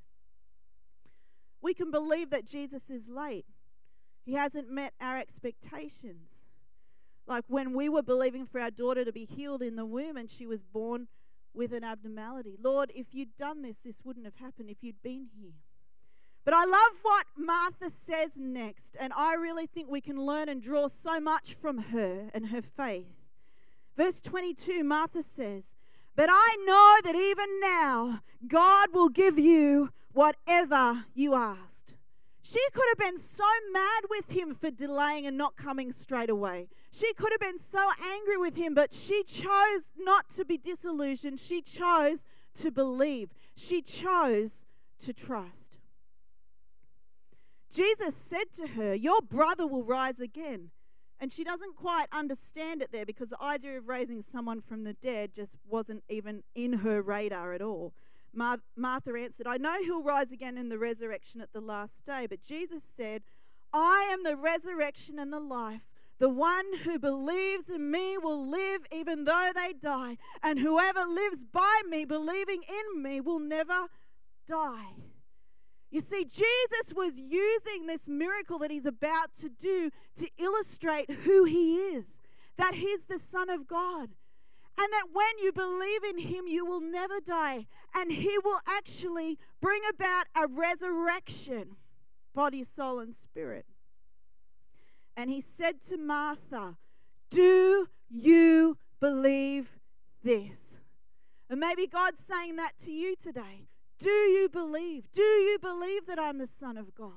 We 1.62 1.74
can 1.74 1.92
believe 1.92 2.30
that 2.30 2.46
Jesus 2.46 2.90
is 2.90 3.10
late. 3.10 3.46
He 4.26 4.34
hasn't 4.34 4.70
met 4.70 4.94
our 5.02 5.18
expectations. 5.18 6.44
Like 7.28 7.44
when 7.48 7.74
we 7.74 7.90
were 7.90 8.02
believing 8.02 8.46
for 8.46 8.60
our 8.60 8.72
daughter 8.72 9.06
to 9.06 9.12
be 9.12 9.26
healed 9.26 9.62
in 9.62 9.76
the 9.76 9.86
womb 9.86 10.18
and 10.18 10.30
she 10.30 10.46
was 10.46 10.64
born 10.64 11.08
with 11.54 11.74
an 11.74 11.84
abnormality. 11.84 12.56
Lord, 12.62 12.92
if 12.96 13.08
you'd 13.14 13.36
done 13.36 13.62
this, 13.62 13.80
this 13.80 14.04
wouldn't 14.04 14.26
have 14.26 14.36
happened 14.36 14.70
if 14.70 14.78
you'd 14.82 15.02
been 15.02 15.28
here. 15.36 15.54
But 16.46 16.54
I 16.54 16.64
love 16.64 17.00
what 17.02 17.26
Martha 17.38 17.90
says 17.90 18.38
next, 18.38 18.98
and 19.00 19.14
I 19.16 19.36
really 19.36 19.68
think 19.68 19.90
we 19.90 20.02
can 20.02 20.18
learn 20.18 20.50
and 20.50 20.62
draw 20.62 20.88
so 20.88 21.20
much 21.20 21.54
from 21.54 21.78
her 21.78 22.30
and 22.34 22.48
her 22.48 22.62
faith. 22.62 23.28
Verse 23.96 24.22
22, 24.22 24.84
Martha 24.84 25.22
says, 25.22 25.76
But 26.20 26.28
I 26.30 26.58
know 26.66 26.96
that 27.06 27.16
even 27.18 27.62
now 27.62 28.20
God 28.46 28.90
will 28.92 29.08
give 29.08 29.40
you 29.40 29.92
whatever 30.12 31.06
you 31.14 31.34
asked. 31.34 31.94
She 32.42 32.60
could 32.74 32.84
have 32.90 32.98
been 32.98 33.18
so 33.18 33.46
mad 33.72 34.04
with 34.10 34.30
him 34.30 34.54
for 34.54 34.70
delaying 34.70 35.26
and 35.28 35.38
not 35.38 35.56
coming 35.56 35.94
straight 35.94 36.30
away. 36.30 36.68
She 36.92 37.14
could 37.14 37.32
have 37.32 37.40
been 37.40 37.58
so 37.58 37.80
angry 38.06 38.36
with 38.36 38.58
him, 38.58 38.74
but 38.74 38.94
she 38.94 39.24
chose 39.24 39.92
not 39.98 40.28
to 40.32 40.44
be 40.44 40.58
disillusioned. 40.58 41.40
She 41.40 41.62
chose 41.62 42.26
to 42.56 42.70
believe. 42.70 43.30
She 43.56 43.82
chose 43.82 44.66
to 44.98 45.14
trust. 45.14 45.78
Jesus 47.72 48.14
said 48.14 48.52
to 48.58 48.68
her, 48.68 48.94
Your 48.94 49.22
brother 49.22 49.66
will 49.66 49.86
rise 49.86 50.20
again. 50.20 50.72
And 51.20 51.32
she 51.32 51.44
doesn't 51.44 51.76
quite 51.76 52.08
understand 52.12 52.82
it 52.82 52.92
there 52.92 53.06
because 53.06 53.30
the 53.30 53.44
idea 53.44 53.78
of 53.78 53.90
raising 53.90 54.22
someone 54.22 54.62
from 54.62 54.84
the 54.84 54.94
dead 54.94 55.34
just 55.34 55.58
wasn't 55.68 56.04
even 56.08 56.44
in 56.56 56.74
her 56.74 57.02
radar 57.02 57.54
at 57.54 57.62
all. 57.62 57.94
Mar- 58.34 58.62
Martha 58.76 59.12
answered, 59.14 59.48
I 59.48 59.58
know 59.58 59.78
he'll 59.82 60.04
rise 60.04 60.32
again 60.32 60.58
in 60.58 60.70
the 60.70 60.78
resurrection 60.78 61.42
at 61.42 61.52
the 61.52 61.62
last 61.62 62.06
day. 62.06 62.26
But 62.30 62.42
Jesus 62.42 62.84
said, 62.84 63.24
I 63.74 64.10
am 64.14 64.24
the 64.24 64.36
resurrection 64.36 65.20
and 65.20 65.34
the 65.34 65.40
life. 65.40 65.88
The 66.20 66.30
one 66.30 66.66
who 66.84 67.00
believes 67.00 67.70
in 67.70 67.92
me 67.92 68.18
will 68.18 68.50
live 68.50 68.82
even 68.92 69.24
though 69.24 69.52
they 69.56 69.74
die. 69.74 70.18
And 70.44 70.60
whoever 70.60 71.06
lives 71.06 71.46
by 71.46 71.82
me, 71.90 72.06
believing 72.06 72.62
in 72.68 73.02
me, 73.02 73.22
will 73.22 73.40
never 73.40 73.88
die. 74.46 74.96
You 75.92 76.02
see, 76.02 76.24
Jesus 76.24 76.94
was 76.96 77.20
using 77.20 77.88
this 77.88 78.08
miracle 78.08 78.60
that 78.60 78.70
he's 78.70 78.86
about 78.86 79.34
to 79.36 79.50
do 79.50 79.90
to 80.16 80.30
illustrate 80.38 81.10
who 81.10 81.46
he 81.46 81.76
is 81.76 82.20
that 82.60 82.76
he's 82.76 83.06
the 83.06 83.18
Son 83.18 83.50
of 83.50 83.68
God. 83.68 84.10
And 84.82 84.94
that 84.94 85.08
when 85.12 85.40
you 85.42 85.52
believe 85.52 86.04
in 86.04 86.20
him, 86.20 86.46
you 86.48 86.66
will 86.66 86.80
never 86.80 87.20
die. 87.20 87.66
And 87.96 88.12
he 88.12 88.38
will 88.44 88.60
actually 88.68 89.38
bring 89.60 89.82
about 89.94 90.28
a 90.36 90.48
resurrection 90.48 91.78
body, 92.36 92.64
soul, 92.64 93.00
and 93.00 93.14
spirit. 93.14 93.66
And 95.18 95.30
he 95.30 95.42
said 95.42 95.82
to 95.88 95.98
Martha, 95.98 96.78
Do 97.30 97.90
you 98.10 98.78
believe 99.02 99.80
this? 100.24 100.80
And 101.50 101.60
maybe 101.60 101.88
God's 101.88 102.24
saying 102.24 102.56
that 102.58 102.78
to 102.84 102.92
you 102.92 103.16
today. 103.18 103.68
Do 104.00 104.10
you 104.10 104.48
believe? 104.50 105.12
Do 105.12 105.22
you 105.22 105.58
believe 105.62 106.06
that 106.08 106.18
I'm 106.18 106.38
the 106.38 106.48
Son 106.48 106.78
of 106.78 106.96
God? 106.96 107.12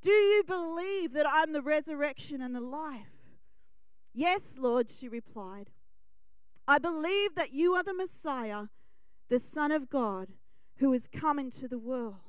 Do 0.00 0.10
you 0.10 0.42
believe 0.46 1.12
that 1.12 1.26
I'm 1.28 1.52
the 1.52 1.62
resurrection 1.62 2.40
and 2.40 2.54
the 2.54 2.60
life? 2.60 3.12
Yes, 4.14 4.56
Lord, 4.58 4.88
she 4.88 5.08
replied. 5.08 5.70
I 6.66 6.78
believe 6.78 7.34
that 7.34 7.52
you 7.52 7.74
are 7.74 7.82
the 7.82 7.94
Messiah, 7.94 8.64
the 9.28 9.38
Son 9.38 9.70
of 9.70 9.90
God, 9.90 10.28
who 10.76 10.92
is 10.92 11.06
come 11.06 11.38
into 11.38 11.68
the 11.68 11.78
world. 11.78 12.25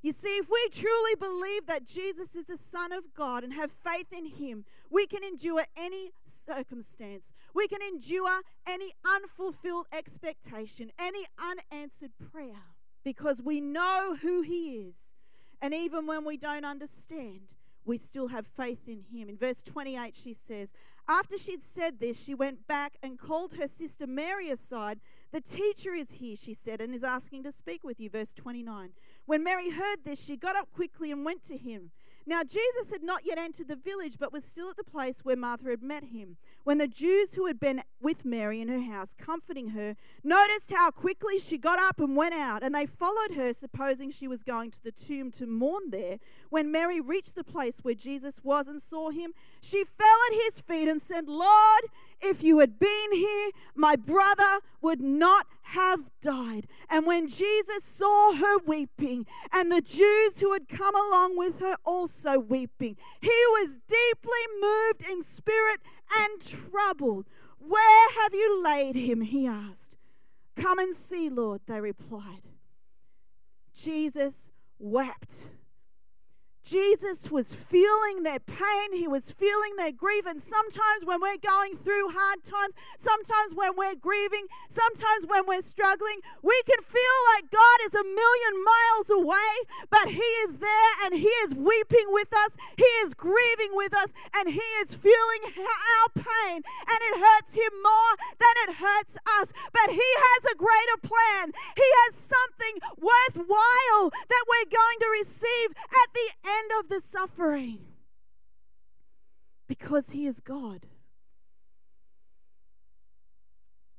You 0.00 0.12
see, 0.12 0.36
if 0.38 0.48
we 0.48 0.68
truly 0.72 1.14
believe 1.18 1.66
that 1.66 1.86
Jesus 1.86 2.36
is 2.36 2.44
the 2.44 2.56
Son 2.56 2.92
of 2.92 3.12
God 3.14 3.42
and 3.42 3.52
have 3.52 3.70
faith 3.70 4.12
in 4.16 4.26
Him, 4.26 4.64
we 4.90 5.06
can 5.06 5.24
endure 5.24 5.64
any 5.76 6.12
circumstance. 6.24 7.32
We 7.54 7.66
can 7.66 7.80
endure 7.82 8.42
any 8.66 8.94
unfulfilled 9.16 9.86
expectation, 9.92 10.92
any 10.98 11.26
unanswered 11.38 12.12
prayer, 12.32 12.62
because 13.04 13.42
we 13.42 13.60
know 13.60 14.16
who 14.22 14.42
He 14.42 14.76
is. 14.76 15.14
And 15.60 15.74
even 15.74 16.06
when 16.06 16.24
we 16.24 16.36
don't 16.36 16.64
understand, 16.64 17.54
we 17.84 17.96
still 17.96 18.28
have 18.28 18.46
faith 18.46 18.86
in 18.86 19.00
him. 19.00 19.28
In 19.28 19.36
verse 19.36 19.62
28, 19.62 20.14
she 20.14 20.34
says, 20.34 20.72
After 21.10 21.38
she'd 21.38 21.62
said 21.62 22.00
this, 22.00 22.22
she 22.22 22.34
went 22.34 22.66
back 22.66 22.98
and 23.02 23.18
called 23.18 23.54
her 23.54 23.66
sister 23.66 24.06
Mary 24.06 24.50
aside. 24.50 25.00
The 25.32 25.40
teacher 25.40 25.94
is 25.94 26.12
here, 26.12 26.36
she 26.36 26.52
said, 26.52 26.82
and 26.82 26.94
is 26.94 27.02
asking 27.02 27.44
to 27.44 27.52
speak 27.52 27.82
with 27.82 27.98
you. 27.98 28.10
Verse 28.10 28.34
29. 28.34 28.90
When 29.24 29.42
Mary 29.42 29.70
heard 29.70 30.04
this, 30.04 30.22
she 30.22 30.36
got 30.36 30.54
up 30.54 30.70
quickly 30.70 31.10
and 31.10 31.24
went 31.24 31.42
to 31.44 31.56
him. 31.56 31.92
Now, 32.28 32.42
Jesus 32.42 32.92
had 32.92 33.02
not 33.02 33.22
yet 33.24 33.38
entered 33.38 33.68
the 33.68 33.74
village, 33.74 34.16
but 34.20 34.34
was 34.34 34.44
still 34.44 34.68
at 34.68 34.76
the 34.76 34.84
place 34.84 35.24
where 35.24 35.34
Martha 35.34 35.70
had 35.70 35.82
met 35.82 36.04
him. 36.04 36.36
When 36.62 36.76
the 36.76 36.86
Jews 36.86 37.36
who 37.36 37.46
had 37.46 37.58
been 37.58 37.82
with 38.02 38.22
Mary 38.22 38.60
in 38.60 38.68
her 38.68 38.82
house, 38.82 39.14
comforting 39.14 39.70
her, 39.70 39.96
noticed 40.22 40.70
how 40.70 40.90
quickly 40.90 41.38
she 41.38 41.56
got 41.56 41.78
up 41.78 42.00
and 42.00 42.14
went 42.14 42.34
out, 42.34 42.62
and 42.62 42.74
they 42.74 42.84
followed 42.84 43.32
her, 43.34 43.54
supposing 43.54 44.10
she 44.10 44.28
was 44.28 44.42
going 44.42 44.70
to 44.72 44.82
the 44.82 44.92
tomb 44.92 45.30
to 45.32 45.46
mourn 45.46 45.88
there. 45.88 46.18
When 46.50 46.70
Mary 46.70 47.00
reached 47.00 47.34
the 47.34 47.44
place 47.44 47.78
where 47.78 47.94
Jesus 47.94 48.44
was 48.44 48.68
and 48.68 48.82
saw 48.82 49.08
him, 49.08 49.32
she 49.62 49.82
fell 49.84 50.18
at 50.30 50.38
his 50.44 50.60
feet 50.60 50.86
and 50.86 51.00
said, 51.00 51.28
Lord, 51.28 51.84
if 52.20 52.42
you 52.42 52.58
had 52.58 52.78
been 52.78 53.12
here, 53.12 53.50
my 53.74 53.96
brother 53.96 54.60
would 54.80 55.00
not 55.00 55.46
have 55.62 56.10
died. 56.20 56.66
And 56.90 57.06
when 57.06 57.28
Jesus 57.28 57.84
saw 57.84 58.34
her 58.34 58.58
weeping, 58.66 59.26
and 59.52 59.70
the 59.70 59.80
Jews 59.80 60.40
who 60.40 60.52
had 60.52 60.68
come 60.68 60.94
along 60.94 61.36
with 61.36 61.60
her 61.60 61.76
also 61.84 62.38
weeping, 62.38 62.96
he 63.20 63.28
was 63.28 63.78
deeply 63.86 64.60
moved 64.60 65.04
in 65.10 65.22
spirit 65.22 65.80
and 66.18 66.40
troubled. 66.40 67.26
Where 67.58 68.10
have 68.22 68.34
you 68.34 68.62
laid 68.64 68.94
him? 68.94 69.20
he 69.20 69.46
asked. 69.46 69.96
Come 70.56 70.78
and 70.78 70.94
see, 70.94 71.28
Lord, 71.28 71.60
they 71.66 71.80
replied. 71.80 72.42
Jesus 73.74 74.50
wept. 74.78 75.50
Jesus 76.68 77.30
was 77.30 77.54
feeling 77.54 78.24
their 78.24 78.40
pain, 78.40 78.92
he 78.92 79.08
was 79.08 79.30
feeling 79.30 79.76
their 79.76 79.92
grief. 79.92 80.26
And 80.26 80.40
sometimes 80.40 81.04
when 81.04 81.20
we're 81.20 81.40
going 81.40 81.76
through 81.76 82.12
hard 82.12 82.44
times, 82.44 82.74
sometimes 82.98 83.54
when 83.54 83.72
we're 83.76 83.96
grieving, 83.96 84.44
sometimes 84.68 85.24
when 85.26 85.46
we're 85.46 85.64
struggling, 85.64 86.20
we 86.42 86.60
can 86.68 86.84
feel 86.84 87.18
like 87.32 87.48
God 87.48 87.78
is 87.86 87.94
a 87.94 88.04
million 88.04 88.54
miles 88.60 89.08
away, 89.08 89.52
but 89.88 90.12
he 90.12 90.28
is 90.44 90.60
there 90.60 90.92
and 91.04 91.14
he 91.14 91.32
is 91.48 91.54
weeping 91.54 92.12
with 92.12 92.28
us, 92.36 92.56
he 92.76 92.92
is 93.00 93.14
grieving 93.14 93.72
with 93.72 93.94
us, 93.96 94.12
and 94.36 94.52
he 94.52 94.68
is 94.84 94.92
feeling 94.94 95.48
our 95.48 96.08
pain. 96.12 96.60
And 96.60 97.00
it 97.08 97.16
hurts 97.16 97.54
him 97.54 97.72
more 97.80 98.12
than 98.36 98.54
it 98.68 98.76
hurts 98.76 99.16
us. 99.40 99.56
But 99.72 99.88
he 99.96 100.10
has 100.20 100.52
a 100.52 100.60
greater 100.60 101.00
plan, 101.00 101.56
he 101.76 101.88
has 102.04 102.14
something 102.14 102.76
worthwhile 103.00 104.12
that 104.12 104.44
we're 104.44 104.68
going 104.68 104.98
to 105.00 105.08
receive 105.16 105.72
at 105.88 106.12
the 106.12 106.28
end 106.44 106.57
end 106.58 106.70
of 106.80 106.88
the 106.88 107.00
suffering 107.00 107.80
because 109.66 110.10
He 110.10 110.26
is 110.26 110.40
God. 110.40 110.86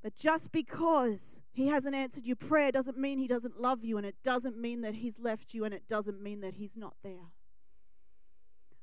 But 0.01 0.15
just 0.15 0.51
because 0.51 1.41
He 1.51 1.67
hasn't 1.67 1.95
answered 1.95 2.25
your 2.25 2.35
prayer 2.35 2.71
doesn't 2.71 2.97
mean 2.97 3.19
He 3.19 3.27
doesn't 3.27 3.59
love 3.59 3.83
you, 3.83 3.97
and 3.97 4.05
it 4.05 4.15
doesn't 4.23 4.57
mean 4.57 4.81
that 4.81 4.95
He's 4.95 5.19
left 5.19 5.53
you, 5.53 5.65
and 5.65 5.73
it 5.73 5.87
doesn't 5.87 6.21
mean 6.21 6.41
that 6.41 6.55
He's 6.55 6.77
not 6.77 6.95
there. 7.03 7.31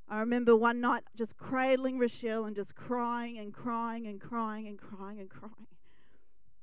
I 0.08 0.20
remember 0.20 0.54
one 0.54 0.80
night 0.80 1.02
just 1.16 1.36
cradling 1.36 1.98
Rochelle 1.98 2.44
and 2.44 2.54
just 2.54 2.76
crying 2.76 3.38
and 3.38 3.52
crying 3.52 4.06
and 4.06 4.20
crying 4.20 4.68
and 4.68 4.78
crying 4.78 5.18
and 5.18 5.28
crying. 5.28 5.66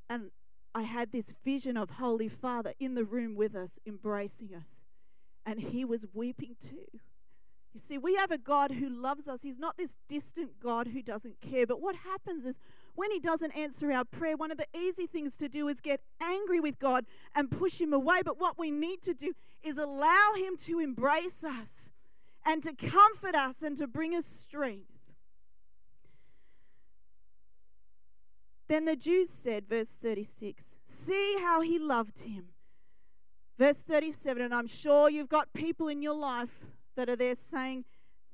And 0.09 0.31
I 0.73 0.83
had 0.83 1.11
this 1.11 1.33
vision 1.43 1.75
of 1.75 1.91
Holy 1.91 2.29
Father 2.29 2.73
in 2.79 2.95
the 2.95 3.03
room 3.03 3.35
with 3.35 3.53
us, 3.53 3.79
embracing 3.85 4.55
us 4.55 4.82
and 5.45 5.59
he 5.59 5.83
was 5.85 6.05
weeping 6.13 6.55
too. 6.59 6.99
You 7.73 7.79
see, 7.79 7.97
we 7.97 8.15
have 8.15 8.31
a 8.31 8.37
God 8.37 8.71
who 8.71 8.87
loves 8.87 9.27
us. 9.27 9.41
He's 9.41 9.57
not 9.57 9.77
this 9.77 9.97
distant 10.07 10.59
God 10.59 10.87
who 10.87 11.01
doesn't 11.01 11.41
care. 11.41 11.65
But 11.65 11.81
what 11.81 11.95
happens 11.95 12.45
is 12.45 12.59
when 12.93 13.09
He 13.09 13.19
doesn't 13.19 13.51
answer 13.51 13.91
our 13.91 14.05
prayer, 14.05 14.37
one 14.37 14.51
of 14.51 14.57
the 14.57 14.67
easy 14.75 15.07
things 15.07 15.35
to 15.37 15.49
do 15.49 15.67
is 15.67 15.81
get 15.81 16.01
angry 16.21 16.59
with 16.59 16.77
God 16.77 17.05
and 17.35 17.49
push 17.49 17.81
Him 17.81 17.91
away. 17.91 18.21
But 18.23 18.39
what 18.39 18.59
we 18.59 18.69
need 18.69 19.01
to 19.03 19.15
do 19.15 19.33
is 19.63 19.79
allow 19.79 20.33
Him 20.35 20.55
to 20.57 20.79
embrace 20.79 21.43
us 21.43 21.89
and 22.45 22.61
to 22.61 22.73
comfort 22.73 23.33
us 23.33 23.63
and 23.63 23.75
to 23.77 23.87
bring 23.87 24.13
us 24.13 24.27
strength. 24.27 24.91
Then 28.67 28.85
the 28.85 28.95
Jews 28.95 29.29
said, 29.29 29.67
verse 29.67 29.95
36, 29.95 30.77
See 30.85 31.37
how 31.41 31.61
He 31.61 31.79
loved 31.79 32.19
Him. 32.19 32.52
Verse 33.57 33.81
37, 33.83 34.41
and 34.41 34.53
I'm 34.53 34.67
sure 34.67 35.09
you've 35.09 35.29
got 35.29 35.53
people 35.53 35.87
in 35.87 36.01
your 36.01 36.15
life 36.15 36.65
that 36.95 37.09
are 37.09 37.15
there 37.15 37.35
saying 37.35 37.85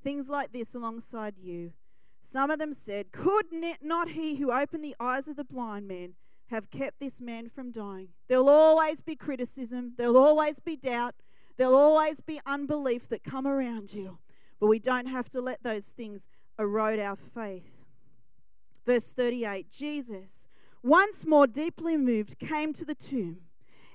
things 0.01 0.29
like 0.29 0.51
this 0.51 0.73
alongside 0.73 1.37
you. 1.37 1.73
Some 2.21 2.51
of 2.51 2.59
them 2.59 2.73
said, 2.73 3.11
Could 3.11 3.47
not 3.81 4.09
he 4.09 4.35
who 4.35 4.51
opened 4.51 4.83
the 4.83 4.95
eyes 4.99 5.27
of 5.27 5.35
the 5.35 5.43
blind 5.43 5.87
man 5.87 6.15
have 6.47 6.69
kept 6.69 6.99
this 6.99 7.19
man 7.19 7.49
from 7.49 7.71
dying? 7.71 8.09
There'll 8.27 8.49
always 8.49 9.01
be 9.01 9.15
criticism, 9.15 9.93
there'll 9.97 10.17
always 10.17 10.59
be 10.59 10.75
doubt, 10.75 11.15
there'll 11.57 11.75
always 11.75 12.21
be 12.21 12.39
unbelief 12.45 13.09
that 13.09 13.23
come 13.23 13.45
around 13.45 13.93
you. 13.93 14.19
But 14.59 14.67
we 14.67 14.79
don't 14.79 15.07
have 15.07 15.29
to 15.29 15.41
let 15.41 15.63
those 15.63 15.87
things 15.87 16.27
erode 16.57 16.99
our 16.99 17.15
faith. 17.15 17.85
Verse 18.85 19.13
38 19.13 19.69
Jesus, 19.69 20.47
once 20.81 21.25
more 21.25 21.47
deeply 21.47 21.97
moved, 21.97 22.39
came 22.39 22.73
to 22.73 22.85
the 22.85 22.95
tomb. 22.95 23.41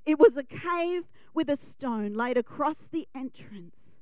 It 0.07 0.19
was 0.19 0.37
a 0.37 0.45
cave 0.45 1.05
with 1.33 1.49
a 1.49 1.57
stone 1.57 2.13
laid 2.13 2.37
across 2.37 2.89
the 2.89 3.07
entrance. 3.15 3.99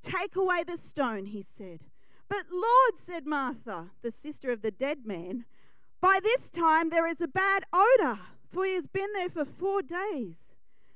Take 0.00 0.34
away 0.34 0.64
the 0.64 0.76
stone, 0.76 1.26
he 1.26 1.42
said. 1.42 1.80
But 2.28 2.46
Lord, 2.50 2.96
said 2.96 3.26
Martha, 3.26 3.90
the 4.00 4.10
sister 4.10 4.50
of 4.50 4.62
the 4.62 4.70
dead 4.70 5.04
man, 5.04 5.44
by 6.00 6.18
this 6.22 6.50
time 6.50 6.88
there 6.88 7.06
is 7.06 7.20
a 7.20 7.28
bad 7.28 7.64
odor, 7.72 8.18
for 8.50 8.64
he 8.64 8.74
has 8.74 8.86
been 8.86 9.12
there 9.14 9.28
for 9.28 9.44
four 9.44 9.82
days. 9.82 10.54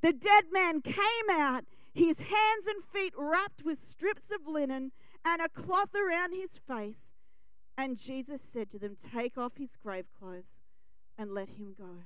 The 0.00 0.12
dead 0.12 0.44
man 0.52 0.80
came 0.80 1.30
out, 1.30 1.64
his 1.92 2.22
hands 2.22 2.66
and 2.66 2.82
feet 2.82 3.12
wrapped 3.16 3.64
with 3.64 3.78
strips 3.78 4.30
of 4.30 4.46
linen 4.46 4.92
and 5.24 5.42
a 5.42 5.48
cloth 5.48 5.94
around 5.94 6.32
his 6.32 6.58
face. 6.58 7.14
And 7.76 7.96
Jesus 7.96 8.40
said 8.40 8.70
to 8.70 8.78
them, 8.78 8.96
Take 8.96 9.38
off 9.38 9.56
his 9.56 9.76
grave 9.76 10.06
clothes 10.18 10.60
and 11.16 11.32
let 11.32 11.50
him 11.50 11.74
go. 11.76 12.04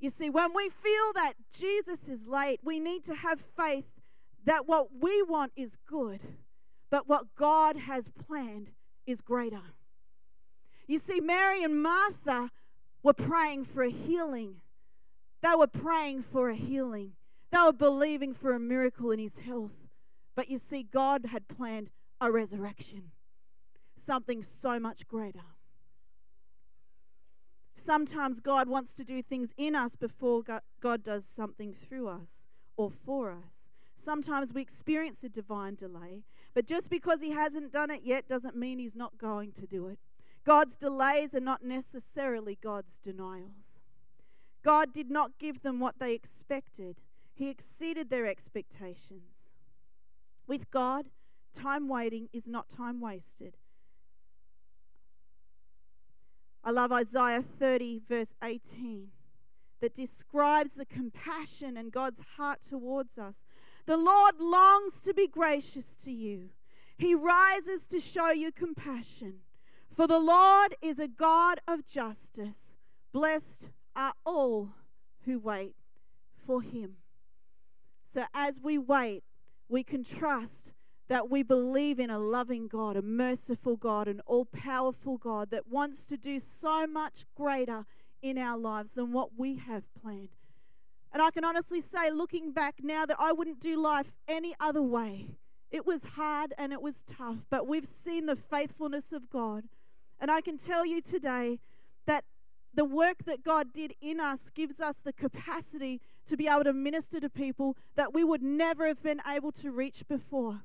You 0.00 0.10
see, 0.10 0.28
when 0.28 0.54
we 0.54 0.68
feel 0.68 1.12
that 1.14 1.34
Jesus 1.52 2.08
is 2.08 2.26
late, 2.26 2.60
we 2.62 2.78
need 2.78 3.04
to 3.04 3.14
have 3.14 3.40
faith 3.40 4.00
that 4.44 4.68
what 4.68 4.88
we 5.00 5.22
want 5.22 5.52
is 5.56 5.78
good, 5.86 6.20
but 6.90 7.08
what 7.08 7.34
God 7.34 7.76
has 7.76 8.08
planned 8.08 8.70
is 9.06 9.20
greater. 9.20 9.62
You 10.86 10.98
see, 10.98 11.20
Mary 11.20 11.64
and 11.64 11.82
Martha 11.82 12.50
were 13.02 13.14
praying 13.14 13.64
for 13.64 13.82
a 13.82 13.90
healing, 13.90 14.56
they 15.44 15.54
were 15.56 15.66
praying 15.66 16.22
for 16.22 16.48
a 16.48 16.54
healing. 16.54 17.12
They 17.50 17.58
were 17.64 17.72
believing 17.72 18.32
for 18.32 18.52
a 18.52 18.58
miracle 18.58 19.10
in 19.10 19.18
his 19.18 19.38
health. 19.38 19.88
But 20.34 20.48
you 20.48 20.58
see, 20.58 20.82
God 20.82 21.26
had 21.26 21.48
planned 21.48 21.90
a 22.20 22.32
resurrection, 22.32 23.12
something 23.96 24.42
so 24.42 24.80
much 24.80 25.06
greater. 25.06 25.44
Sometimes 27.76 28.40
God 28.40 28.68
wants 28.68 28.94
to 28.94 29.04
do 29.04 29.20
things 29.20 29.52
in 29.56 29.74
us 29.74 29.96
before 29.96 30.42
God 30.80 31.02
does 31.02 31.26
something 31.26 31.72
through 31.72 32.08
us 32.08 32.46
or 32.76 32.90
for 32.90 33.30
us. 33.30 33.68
Sometimes 33.94 34.52
we 34.52 34.62
experience 34.62 35.22
a 35.22 35.28
divine 35.28 35.74
delay, 35.74 36.24
but 36.54 36.66
just 36.66 36.90
because 36.90 37.20
He 37.20 37.30
hasn't 37.30 37.72
done 37.72 37.90
it 37.90 38.02
yet 38.02 38.26
doesn't 38.26 38.56
mean 38.56 38.78
He's 38.78 38.96
not 38.96 39.18
going 39.18 39.52
to 39.52 39.66
do 39.66 39.88
it. 39.88 39.98
God's 40.44 40.76
delays 40.76 41.34
are 41.34 41.40
not 41.40 41.64
necessarily 41.64 42.58
God's 42.60 42.98
denials. 42.98 43.73
God 44.64 44.92
did 44.92 45.10
not 45.10 45.38
give 45.38 45.62
them 45.62 45.78
what 45.78 46.00
they 46.00 46.14
expected, 46.14 47.02
He 47.34 47.50
exceeded 47.50 48.10
their 48.10 48.26
expectations. 48.26 49.52
With 50.46 50.70
God, 50.70 51.06
time 51.52 51.86
waiting 51.86 52.28
is 52.32 52.48
not 52.48 52.68
time 52.68 53.00
wasted. 53.00 53.56
I 56.64 56.70
love 56.70 56.92
Isaiah 56.92 57.42
30, 57.42 58.00
verse 58.08 58.34
18, 58.42 59.08
that 59.80 59.92
describes 59.92 60.74
the 60.74 60.86
compassion 60.86 61.76
and 61.76 61.92
God's 61.92 62.22
heart 62.38 62.62
towards 62.62 63.18
us. 63.18 63.44
The 63.84 63.98
Lord 63.98 64.36
longs 64.40 65.02
to 65.02 65.12
be 65.12 65.28
gracious 65.28 65.96
to 65.98 66.12
you, 66.12 66.48
He 66.96 67.14
rises 67.14 67.86
to 67.88 68.00
show 68.00 68.30
you 68.30 68.50
compassion. 68.50 69.40
For 69.90 70.06
the 70.06 70.18
Lord 70.18 70.74
is 70.82 70.98
a 70.98 71.06
God 71.06 71.58
of 71.68 71.86
justice. 71.86 72.74
Blessed 73.12 73.68
are 73.96 74.14
all 74.24 74.70
who 75.24 75.38
wait 75.38 75.74
for 76.46 76.62
him. 76.62 76.96
So 78.04 78.24
as 78.34 78.60
we 78.60 78.78
wait, 78.78 79.24
we 79.68 79.82
can 79.82 80.04
trust 80.04 80.72
that 81.08 81.28
we 81.28 81.42
believe 81.42 81.98
in 81.98 82.10
a 82.10 82.18
loving 82.18 82.66
God, 82.66 82.96
a 82.96 83.02
merciful 83.02 83.76
God, 83.76 84.08
an 84.08 84.20
all 84.26 84.46
powerful 84.46 85.18
God 85.18 85.50
that 85.50 85.66
wants 85.68 86.06
to 86.06 86.16
do 86.16 86.38
so 86.38 86.86
much 86.86 87.24
greater 87.34 87.84
in 88.22 88.38
our 88.38 88.56
lives 88.56 88.94
than 88.94 89.12
what 89.12 89.30
we 89.36 89.56
have 89.56 89.84
planned. 90.00 90.30
And 91.12 91.22
I 91.22 91.30
can 91.30 91.44
honestly 91.44 91.80
say, 91.80 92.10
looking 92.10 92.52
back 92.52 92.76
now, 92.82 93.06
that 93.06 93.16
I 93.20 93.32
wouldn't 93.32 93.60
do 93.60 93.80
life 93.80 94.12
any 94.26 94.54
other 94.58 94.82
way. 94.82 95.36
It 95.70 95.86
was 95.86 96.06
hard 96.16 96.54
and 96.56 96.72
it 96.72 96.80
was 96.80 97.02
tough, 97.02 97.46
but 97.50 97.66
we've 97.66 97.86
seen 97.86 98.26
the 98.26 98.36
faithfulness 98.36 99.12
of 99.12 99.28
God. 99.28 99.64
And 100.18 100.30
I 100.30 100.40
can 100.40 100.56
tell 100.56 100.86
you 100.86 101.00
today 101.00 101.58
the 102.74 102.84
work 102.84 103.24
that 103.26 103.42
God 103.42 103.72
did 103.72 103.94
in 104.00 104.20
us 104.20 104.50
gives 104.50 104.80
us 104.80 105.00
the 105.00 105.12
capacity 105.12 106.00
to 106.26 106.36
be 106.36 106.48
able 106.48 106.64
to 106.64 106.72
minister 106.72 107.20
to 107.20 107.30
people 107.30 107.76
that 107.96 108.12
we 108.12 108.24
would 108.24 108.42
never 108.42 108.86
have 108.86 109.02
been 109.02 109.20
able 109.26 109.52
to 109.52 109.70
reach 109.70 110.06
before. 110.08 110.62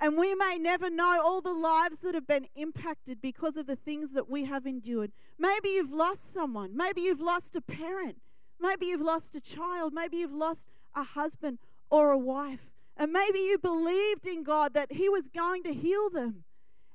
And 0.00 0.16
we 0.16 0.34
may 0.34 0.56
never 0.58 0.88
know 0.88 1.20
all 1.22 1.42
the 1.42 1.52
lives 1.52 2.00
that 2.00 2.14
have 2.14 2.26
been 2.26 2.46
impacted 2.54 3.20
because 3.20 3.58
of 3.58 3.66
the 3.66 3.76
things 3.76 4.14
that 4.14 4.30
we 4.30 4.44
have 4.44 4.66
endured. 4.66 5.12
Maybe 5.38 5.70
you've 5.70 5.92
lost 5.92 6.32
someone. 6.32 6.74
Maybe 6.74 7.02
you've 7.02 7.20
lost 7.20 7.54
a 7.54 7.60
parent. 7.60 8.16
Maybe 8.58 8.86
you've 8.86 9.02
lost 9.02 9.34
a 9.34 9.40
child. 9.40 9.92
Maybe 9.92 10.18
you've 10.18 10.32
lost 10.32 10.68
a 10.94 11.02
husband 11.02 11.58
or 11.90 12.10
a 12.10 12.18
wife. 12.18 12.70
And 12.96 13.12
maybe 13.12 13.38
you 13.40 13.58
believed 13.58 14.26
in 14.26 14.42
God 14.42 14.72
that 14.72 14.92
He 14.92 15.08
was 15.08 15.28
going 15.28 15.62
to 15.64 15.74
heal 15.74 16.08
them. 16.08 16.44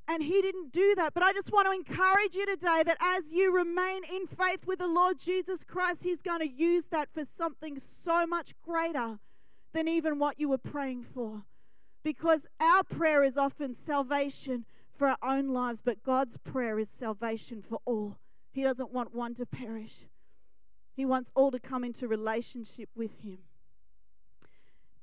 And 0.08 0.24
He 0.24 0.42
didn't 0.42 0.72
do 0.72 0.94
that. 0.96 1.14
But 1.14 1.24
I 1.24 1.34
just 1.34 1.52
want 1.52 1.68
to 1.68 1.72
encourage 1.72 2.36
you 2.36 2.46
today 2.46 2.84
that 2.86 2.98
as 3.02 3.34
you 3.34 3.54
remain 3.54 4.04
in 4.04 4.28
faith 4.28 4.66
with 4.68 4.80
the 4.80 4.88
Lord 4.88 5.18
Jesus 5.18 5.64
Christ, 5.64 6.04
He's 6.04 6.22
going 6.22 6.42
to 6.42 6.50
use 6.50 6.88
that 6.88 7.10
for 7.14 7.26
something 7.26 7.80
so 7.80 8.28
much 8.28 8.54
greater 8.62 9.20
than 9.74 9.88
even 9.88 10.20
what 10.20 10.40
you 10.40 10.50
were 10.50 10.58
praying 10.58 11.04
for 11.04 11.44
because 12.06 12.46
our 12.62 12.84
prayer 12.84 13.24
is 13.24 13.36
often 13.36 13.74
salvation 13.74 14.64
for 14.96 15.08
our 15.08 15.18
own 15.24 15.50
lives, 15.50 15.82
but 15.84 16.04
God's 16.04 16.38
prayer 16.38 16.80
is 16.80 16.88
salvation 16.88 17.64
for 17.64 17.80
all. 17.84 18.20
He 18.52 18.62
doesn't 18.62 18.94
want 18.94 19.14
one 19.14 19.34
to 19.34 19.46
perish, 19.46 20.06
He 20.94 21.06
wants 21.06 21.32
all 21.36 21.52
to 21.52 21.60
come 21.60 21.84
into 21.84 22.08
relationship 22.08 22.90
with 22.96 23.24
Him. 23.24 23.40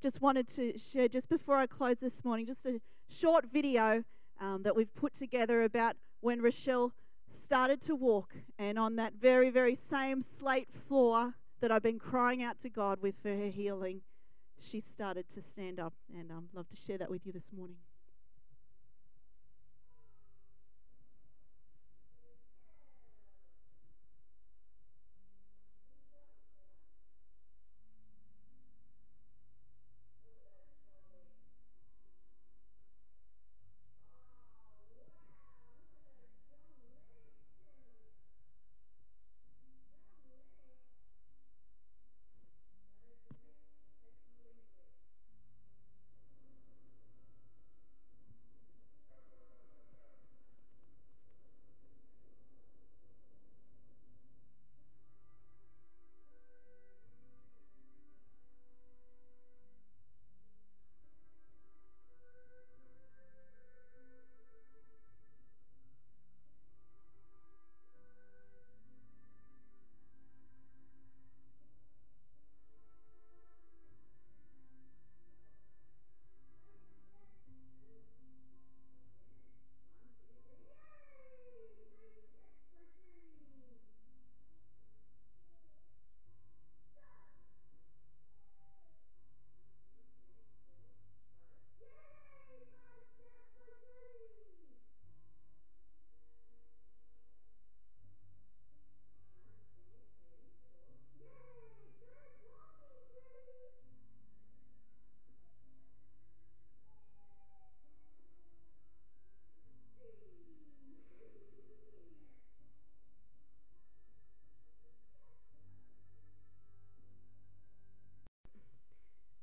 Just 0.01 0.23
wanted 0.23 0.49
to 0.49 0.79
share, 0.79 1.09
just 1.09 1.29
before 1.29 1.57
I 1.57 1.67
close 1.67 1.97
this 1.97 2.25
morning, 2.25 2.47
just 2.47 2.65
a 2.65 2.81
short 3.09 3.47
video 3.53 4.05
um, 4.43 4.63
that 4.65 4.77
we've 4.77 4.95
put 4.95 5.15
together 5.15 5.63
about 5.63 5.97
when 6.21 6.43
Rochelle 6.43 6.93
started 7.31 7.81
to 7.83 7.95
walk, 7.95 8.35
and 8.59 8.79
on 8.79 8.97
that 8.97 9.15
very, 9.15 9.49
very 9.49 9.75
same 9.75 10.21
slate 10.21 10.71
floor 10.71 11.37
that 11.61 11.73
I've 11.73 11.83
been 11.83 11.99
crying 11.99 12.43
out 12.43 12.59
to 12.59 12.69
God 12.69 13.01
with 13.01 13.15
for 13.23 13.31
her 13.31 13.49
healing 13.49 14.03
she 14.63 14.81
started 14.81 15.29
to 15.31 15.43
stand 15.43 15.81
up, 15.81 15.95
and 16.15 16.31
I'd 16.31 16.37
um, 16.37 16.49
love 16.55 16.69
to 16.69 16.77
share 16.77 16.99
that 16.99 17.11
with 17.11 17.27
you 17.27 17.33
this 17.33 17.53
morning. 17.53 17.77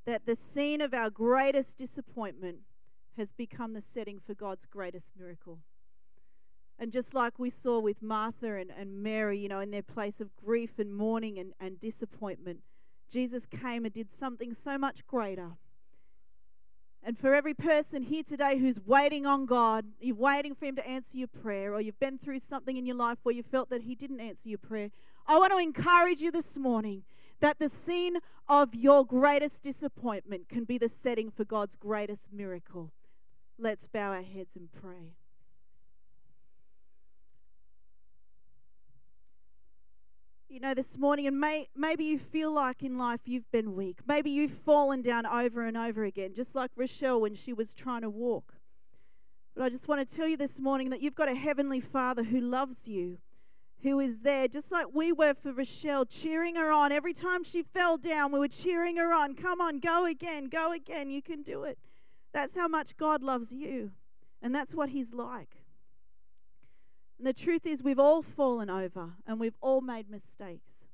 That 0.09 0.25
the 0.25 0.35
scene 0.35 0.81
of 0.81 0.93
our 0.93 1.09
greatest 1.09 1.77
disappointment 1.77 2.59
has 3.15 3.31
become 3.31 3.73
the 3.73 3.81
setting 3.81 4.19
for 4.19 4.33
God's 4.33 4.65
greatest 4.65 5.13
miracle. 5.15 5.59
And 6.79 6.91
just 6.91 7.13
like 7.13 7.37
we 7.37 7.49
saw 7.49 7.79
with 7.79 8.01
Martha 8.01 8.55
and, 8.55 8.71
and 8.75 9.03
Mary, 9.03 9.37
you 9.37 9.49
know, 9.49 9.59
in 9.59 9.69
their 9.69 9.83
place 9.83 10.19
of 10.19 10.35
grief 10.35 10.79
and 10.79 10.95
mourning 10.95 11.37
and, 11.37 11.53
and 11.59 11.79
disappointment, 11.79 12.61
Jesus 13.09 13.45
came 13.45 13.85
and 13.85 13.93
did 13.93 14.11
something 14.11 14.53
so 14.53 14.77
much 14.77 15.05
greater. 15.05 15.57
And 17.03 17.17
for 17.17 17.33
every 17.33 17.53
person 17.53 18.03
here 18.03 18.23
today 18.23 18.57
who's 18.57 18.79
waiting 18.79 19.25
on 19.25 19.45
God, 19.45 19.85
you're 19.99 20.15
waiting 20.15 20.55
for 20.55 20.65
Him 20.65 20.75
to 20.77 20.87
answer 20.87 21.17
your 21.17 21.27
prayer, 21.27 21.73
or 21.73 21.81
you've 21.81 21.99
been 21.99 22.17
through 22.17 22.39
something 22.39 22.77
in 22.77 22.85
your 22.85 22.95
life 22.95 23.19
where 23.23 23.35
you 23.35 23.43
felt 23.43 23.69
that 23.69 23.83
He 23.83 23.95
didn't 23.95 24.21
answer 24.21 24.49
your 24.49 24.57
prayer, 24.57 24.89
I 25.27 25.37
want 25.37 25.51
to 25.51 25.59
encourage 25.59 26.21
you 26.21 26.31
this 26.31 26.57
morning 26.57 27.03
that 27.39 27.59
the 27.59 27.69
scene 27.69 28.17
of 28.47 28.75
your 28.75 29.05
greatest 29.05 29.63
disappointment 29.63 30.49
can 30.49 30.63
be 30.63 30.77
the 30.77 30.89
setting 30.89 31.31
for 31.31 31.45
God's 31.45 31.75
greatest 31.75 32.33
miracle. 32.33 32.91
Let's 33.57 33.87
bow 33.87 34.11
our 34.11 34.21
heads 34.21 34.55
and 34.55 34.71
pray. 34.71 35.13
You 40.47 40.59
know, 40.59 40.73
this 40.73 40.97
morning, 40.97 41.27
and 41.27 41.39
may, 41.39 41.67
maybe 41.75 42.03
you 42.03 42.17
feel 42.17 42.51
like 42.51 42.81
in 42.81 42.97
life 42.97 43.21
you've 43.25 43.51
been 43.51 43.75
weak. 43.75 43.99
Maybe 44.07 44.31
you've 44.31 44.51
fallen 44.51 45.03
down 45.03 45.27
over 45.27 45.63
and 45.63 45.77
over 45.77 46.03
again, 46.03 46.33
just 46.33 46.55
like 46.55 46.71
Rochelle 46.75 47.21
when 47.21 47.35
she 47.35 47.53
was 47.53 47.75
trying 47.75 48.01
to 48.01 48.09
walk. 48.09 48.55
But 49.55 49.65
I 49.65 49.69
just 49.69 49.87
want 49.87 50.07
to 50.07 50.15
tell 50.15 50.27
you 50.27 50.37
this 50.37 50.59
morning 50.59 50.89
that 50.89 51.01
you've 51.01 51.13
got 51.13 51.29
a 51.29 51.35
heavenly 51.35 51.79
Father 51.79 52.23
who 52.23 52.41
loves 52.41 52.87
you 52.87 53.19
who 53.81 53.99
is 53.99 54.21
there, 54.21 54.47
just 54.47 54.71
like 54.71 54.87
we 54.93 55.11
were 55.11 55.33
for 55.33 55.53
Rochelle, 55.53 56.05
cheering 56.05 56.55
her 56.55 56.71
on. 56.71 56.91
Every 56.91 57.13
time 57.13 57.43
she 57.43 57.63
fell 57.63 57.97
down, 57.97 58.31
we 58.31 58.39
were 58.39 58.47
cheering 58.47 58.97
her 58.97 59.13
on. 59.13 59.35
Come 59.35 59.61
on, 59.61 59.79
go 59.79 60.05
again, 60.05 60.45
go 60.45 60.73
again. 60.73 61.09
You 61.09 61.21
can 61.21 61.43
do 61.43 61.63
it. 61.63 61.77
That's 62.33 62.55
how 62.55 62.67
much 62.67 62.97
God 62.97 63.23
loves 63.23 63.53
you. 63.53 63.91
And 64.41 64.53
that's 64.53 64.75
what 64.75 64.89
He's 64.89 65.13
like. 65.13 65.57
And 67.17 67.27
the 67.27 67.33
truth 67.33 67.65
is, 67.65 67.83
we've 67.83 67.99
all 67.99 68.21
fallen 68.21 68.69
over 68.69 69.11
and 69.25 69.39
we've 69.39 69.57
all 69.61 69.81
made 69.81 70.09
mistakes. 70.09 70.85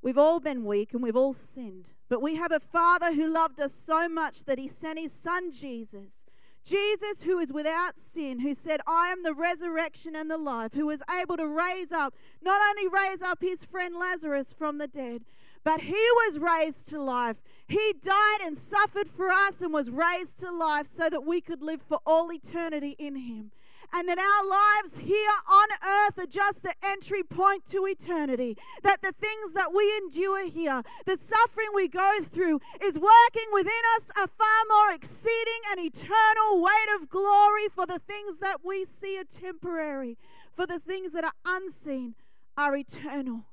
We've 0.00 0.18
all 0.18 0.38
been 0.38 0.64
weak 0.64 0.94
and 0.94 1.02
we've 1.02 1.16
all 1.16 1.32
sinned. 1.32 1.90
But 2.08 2.22
we 2.22 2.36
have 2.36 2.52
a 2.52 2.60
Father 2.60 3.14
who 3.14 3.26
loved 3.26 3.60
us 3.60 3.74
so 3.74 4.08
much 4.08 4.44
that 4.44 4.58
He 4.58 4.68
sent 4.68 4.98
His 4.98 5.12
Son 5.12 5.50
Jesus 5.50 6.26
Jesus, 6.64 7.22
who 7.22 7.38
is 7.38 7.52
without 7.52 7.96
sin, 7.96 8.40
who 8.40 8.54
said, 8.54 8.80
I 8.86 9.08
am 9.08 9.22
the 9.22 9.34
resurrection 9.34 10.14
and 10.14 10.30
the 10.30 10.38
life, 10.38 10.74
who 10.74 10.86
was 10.86 11.02
able 11.20 11.36
to 11.36 11.46
raise 11.46 11.92
up, 11.92 12.14
not 12.42 12.60
only 12.70 12.88
raise 12.88 13.22
up 13.22 13.40
his 13.40 13.64
friend 13.64 13.94
Lazarus 13.96 14.52
from 14.52 14.78
the 14.78 14.86
dead, 14.86 15.24
but 15.64 15.80
he 15.82 15.92
was 15.92 16.38
raised 16.38 16.88
to 16.88 17.00
life. 17.00 17.40
He 17.66 17.94
died 18.00 18.40
and 18.44 18.56
suffered 18.56 19.08
for 19.08 19.28
us 19.28 19.60
and 19.60 19.72
was 19.72 19.90
raised 19.90 20.40
to 20.40 20.50
life 20.50 20.86
so 20.86 21.10
that 21.10 21.24
we 21.24 21.40
could 21.40 21.62
live 21.62 21.82
for 21.82 21.98
all 22.06 22.32
eternity 22.32 22.96
in 22.98 23.16
him. 23.16 23.50
and 23.92 24.08
that 24.08 24.18
our 24.18 24.44
lives 24.46 24.98
here 24.98 25.30
on 25.50 25.68
earth 25.82 26.18
are 26.18 26.26
just 26.26 26.62
the 26.62 26.74
entry 26.84 27.22
point 27.22 27.64
to 27.64 27.86
eternity. 27.86 28.56
That 28.82 29.00
the 29.02 29.12
things 29.12 29.54
that 29.54 29.72
we 29.72 29.96
endure 29.96 30.46
here, 30.46 30.82
the 31.06 31.16
suffering 31.16 31.68
we 31.74 31.88
go 31.88 32.18
through, 32.22 32.60
is 32.82 32.98
working 32.98 33.48
within 33.52 33.82
us 33.96 34.10
a 34.10 34.28
far 34.28 34.60
more 34.68 34.92
exceeding 34.94 35.62
and 35.70 35.80
eternal 35.80 36.60
weight 36.60 37.00
of 37.00 37.08
glory 37.08 37.68
for 37.74 37.86
the 37.86 37.98
things 37.98 38.38
that 38.40 38.58
we 38.64 38.84
see 38.84 39.18
are 39.18 39.24
temporary, 39.24 40.18
for 40.52 40.66
the 40.66 40.78
things 40.78 41.12
that 41.12 41.24
are 41.24 41.32
unseen 41.46 42.14
are 42.56 42.76
eternal. 42.76 43.46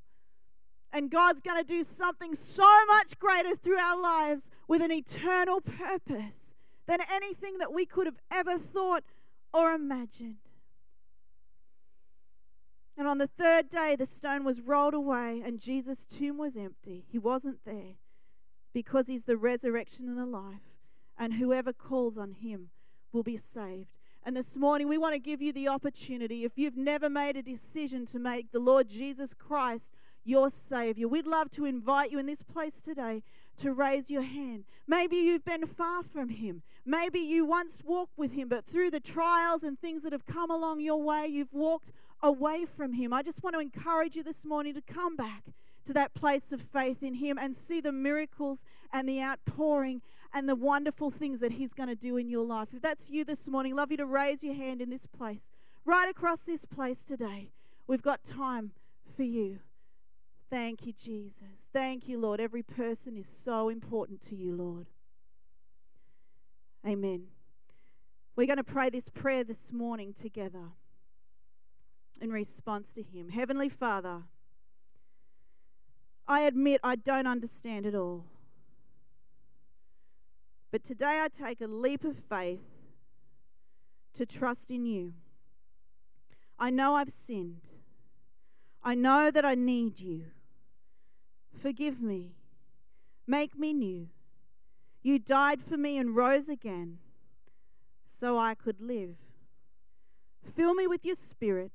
And 0.95 1.11
God's 1.11 1.41
going 1.41 1.59
to 1.59 1.67
do 1.67 1.83
something 1.83 2.33
so 2.35 2.85
much 2.87 3.19
greater 3.19 3.53
through 3.53 3.79
our 3.79 4.01
lives 4.01 4.49
with 4.65 4.81
an 4.81 4.93
eternal 4.93 5.59
purpose 5.59 6.55
than 6.87 6.99
anything 7.11 7.57
that 7.57 7.73
we 7.73 7.85
could 7.85 8.05
have 8.05 8.21
ever 8.31 8.57
thought 8.57 9.03
or 9.53 9.73
imagined. 9.73 10.37
And 12.97 13.09
on 13.09 13.17
the 13.17 13.27
third 13.27 13.67
day, 13.67 13.97
the 13.99 14.05
stone 14.05 14.45
was 14.45 14.61
rolled 14.61 14.93
away, 14.93 15.41
and 15.45 15.59
Jesus' 15.59 16.05
tomb 16.05 16.37
was 16.37 16.55
empty. 16.55 17.03
He 17.11 17.19
wasn't 17.19 17.59
there 17.65 17.97
because 18.73 19.07
he's 19.07 19.25
the 19.25 19.35
resurrection 19.35 20.07
and 20.07 20.17
the 20.17 20.25
life. 20.25 20.77
And 21.19 21.33
whoever 21.33 21.73
calls 21.73 22.17
on 22.17 22.31
him 22.31 22.69
will 23.11 23.23
be 23.23 23.35
saved. 23.35 23.89
And 24.23 24.35
this 24.35 24.55
morning, 24.55 24.87
we 24.87 24.97
want 24.97 25.13
to 25.13 25.19
give 25.19 25.41
you 25.41 25.51
the 25.51 25.67
opportunity. 25.67 26.45
If 26.45 26.53
you've 26.55 26.77
never 26.77 27.09
made 27.09 27.35
a 27.35 27.43
decision 27.43 28.05
to 28.05 28.17
make 28.17 28.53
the 28.53 28.61
Lord 28.61 28.87
Jesus 28.87 29.33
Christ 29.33 29.93
your 30.25 30.49
Savior, 30.49 31.07
we'd 31.07 31.27
love 31.27 31.49
to 31.51 31.65
invite 31.65 32.11
you 32.11 32.19
in 32.19 32.25
this 32.25 32.41
place 32.41 32.81
today 32.81 33.23
to 33.57 33.71
raise 33.71 34.11
your 34.11 34.23
hand. 34.23 34.65
Maybe 34.87 35.15
you've 35.15 35.45
been 35.45 35.65
far 35.65 36.03
from 36.03 36.29
Him. 36.29 36.63
Maybe 36.85 37.19
you 37.19 37.45
once 37.45 37.81
walked 37.85 38.17
with 38.17 38.33
Him, 38.33 38.49
but 38.49 38.65
through 38.65 38.91
the 38.91 38.99
trials 38.99 39.63
and 39.63 39.79
things 39.79 40.03
that 40.03 40.11
have 40.11 40.25
come 40.25 40.51
along 40.51 40.81
your 40.81 41.01
way, 41.01 41.27
you've 41.27 41.53
walked 41.53 41.93
away 42.21 42.65
from 42.65 42.93
Him. 42.93 43.13
I 43.13 43.21
just 43.21 43.43
want 43.43 43.53
to 43.53 43.59
encourage 43.59 44.15
you 44.15 44.23
this 44.23 44.45
morning 44.45 44.73
to 44.73 44.81
come 44.81 45.15
back 45.15 45.45
to 45.85 45.93
that 45.93 46.13
place 46.13 46.51
of 46.51 46.59
faith 46.59 47.03
in 47.03 47.15
Him 47.15 47.37
and 47.37 47.55
see 47.55 47.79
the 47.79 47.91
miracles 47.91 48.65
and 48.91 49.07
the 49.07 49.21
outpouring 49.21 50.01
and 50.33 50.49
the 50.49 50.55
wonderful 50.55 51.11
things 51.11 51.39
that 51.39 51.53
He's 51.53 51.73
going 51.73 51.89
to 51.89 51.95
do 51.95 52.17
in 52.17 52.29
your 52.29 52.45
life. 52.45 52.69
If 52.73 52.81
that's 52.81 53.09
you 53.09 53.23
this 53.23 53.47
morning, 53.47 53.75
love 53.75 53.91
you 53.91 53.97
to 53.97 54.05
raise 54.05 54.43
your 54.43 54.55
hand 54.55 54.81
in 54.81 54.89
this 54.89 55.05
place, 55.05 55.49
right 55.85 56.09
across 56.09 56.41
this 56.41 56.65
place 56.65 57.05
today. 57.05 57.51
We've 57.87 58.01
got 58.01 58.23
time 58.23 58.71
for 59.15 59.23
you. 59.23 59.59
Thank 60.55 60.85
you, 60.85 60.93
Jesus. 60.93 61.67
Thank 61.73 62.07
you, 62.07 62.17
Lord. 62.17 62.39
Every 62.39 62.63
person 62.63 63.17
is 63.17 63.27
so 63.27 63.67
important 63.67 64.21
to 64.21 64.37
you, 64.37 64.55
Lord. 64.55 64.87
Amen. 66.87 67.25
We're 68.37 68.47
going 68.47 68.55
to 68.55 68.63
pray 68.63 68.89
this 68.89 69.09
prayer 69.09 69.43
this 69.43 69.73
morning 69.73 70.13
together 70.13 70.69
in 72.21 72.31
response 72.31 72.93
to 72.93 73.03
Him. 73.03 73.27
Heavenly 73.27 73.67
Father, 73.67 74.23
I 76.25 76.43
admit 76.43 76.79
I 76.85 76.95
don't 76.95 77.27
understand 77.27 77.85
it 77.85 77.93
all. 77.93 78.23
But 80.71 80.85
today 80.85 81.19
I 81.21 81.27
take 81.27 81.59
a 81.59 81.67
leap 81.67 82.05
of 82.05 82.15
faith 82.15 82.63
to 84.13 84.25
trust 84.25 84.71
in 84.71 84.85
you. 84.85 85.15
I 86.57 86.69
know 86.69 86.93
I've 86.95 87.11
sinned. 87.11 87.67
I 88.81 88.95
know 88.95 89.31
that 89.31 89.43
I 89.43 89.55
need 89.55 89.99
you. 89.99 90.27
Forgive 91.55 92.01
me. 92.01 92.35
Make 93.27 93.57
me 93.57 93.73
new. 93.73 94.09
You 95.01 95.19
died 95.19 95.61
for 95.61 95.77
me 95.77 95.97
and 95.97 96.15
rose 96.15 96.49
again 96.49 96.97
so 98.05 98.37
I 98.37 98.55
could 98.55 98.81
live. 98.81 99.15
Fill 100.43 100.73
me 100.73 100.87
with 100.87 101.05
your 101.05 101.15
spirit 101.15 101.71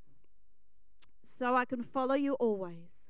so 1.22 1.55
I 1.55 1.64
can 1.64 1.83
follow 1.83 2.14
you 2.14 2.35
always. 2.35 3.09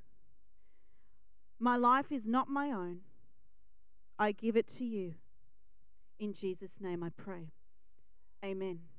My 1.59 1.75
life 1.75 2.11
is 2.11 2.27
not 2.27 2.49
my 2.49 2.71
own. 2.71 3.01
I 4.17 4.31
give 4.31 4.55
it 4.55 4.67
to 4.67 4.85
you. 4.85 5.15
In 6.19 6.33
Jesus' 6.33 6.79
name 6.79 7.03
I 7.03 7.09
pray. 7.09 7.51
Amen. 8.43 8.90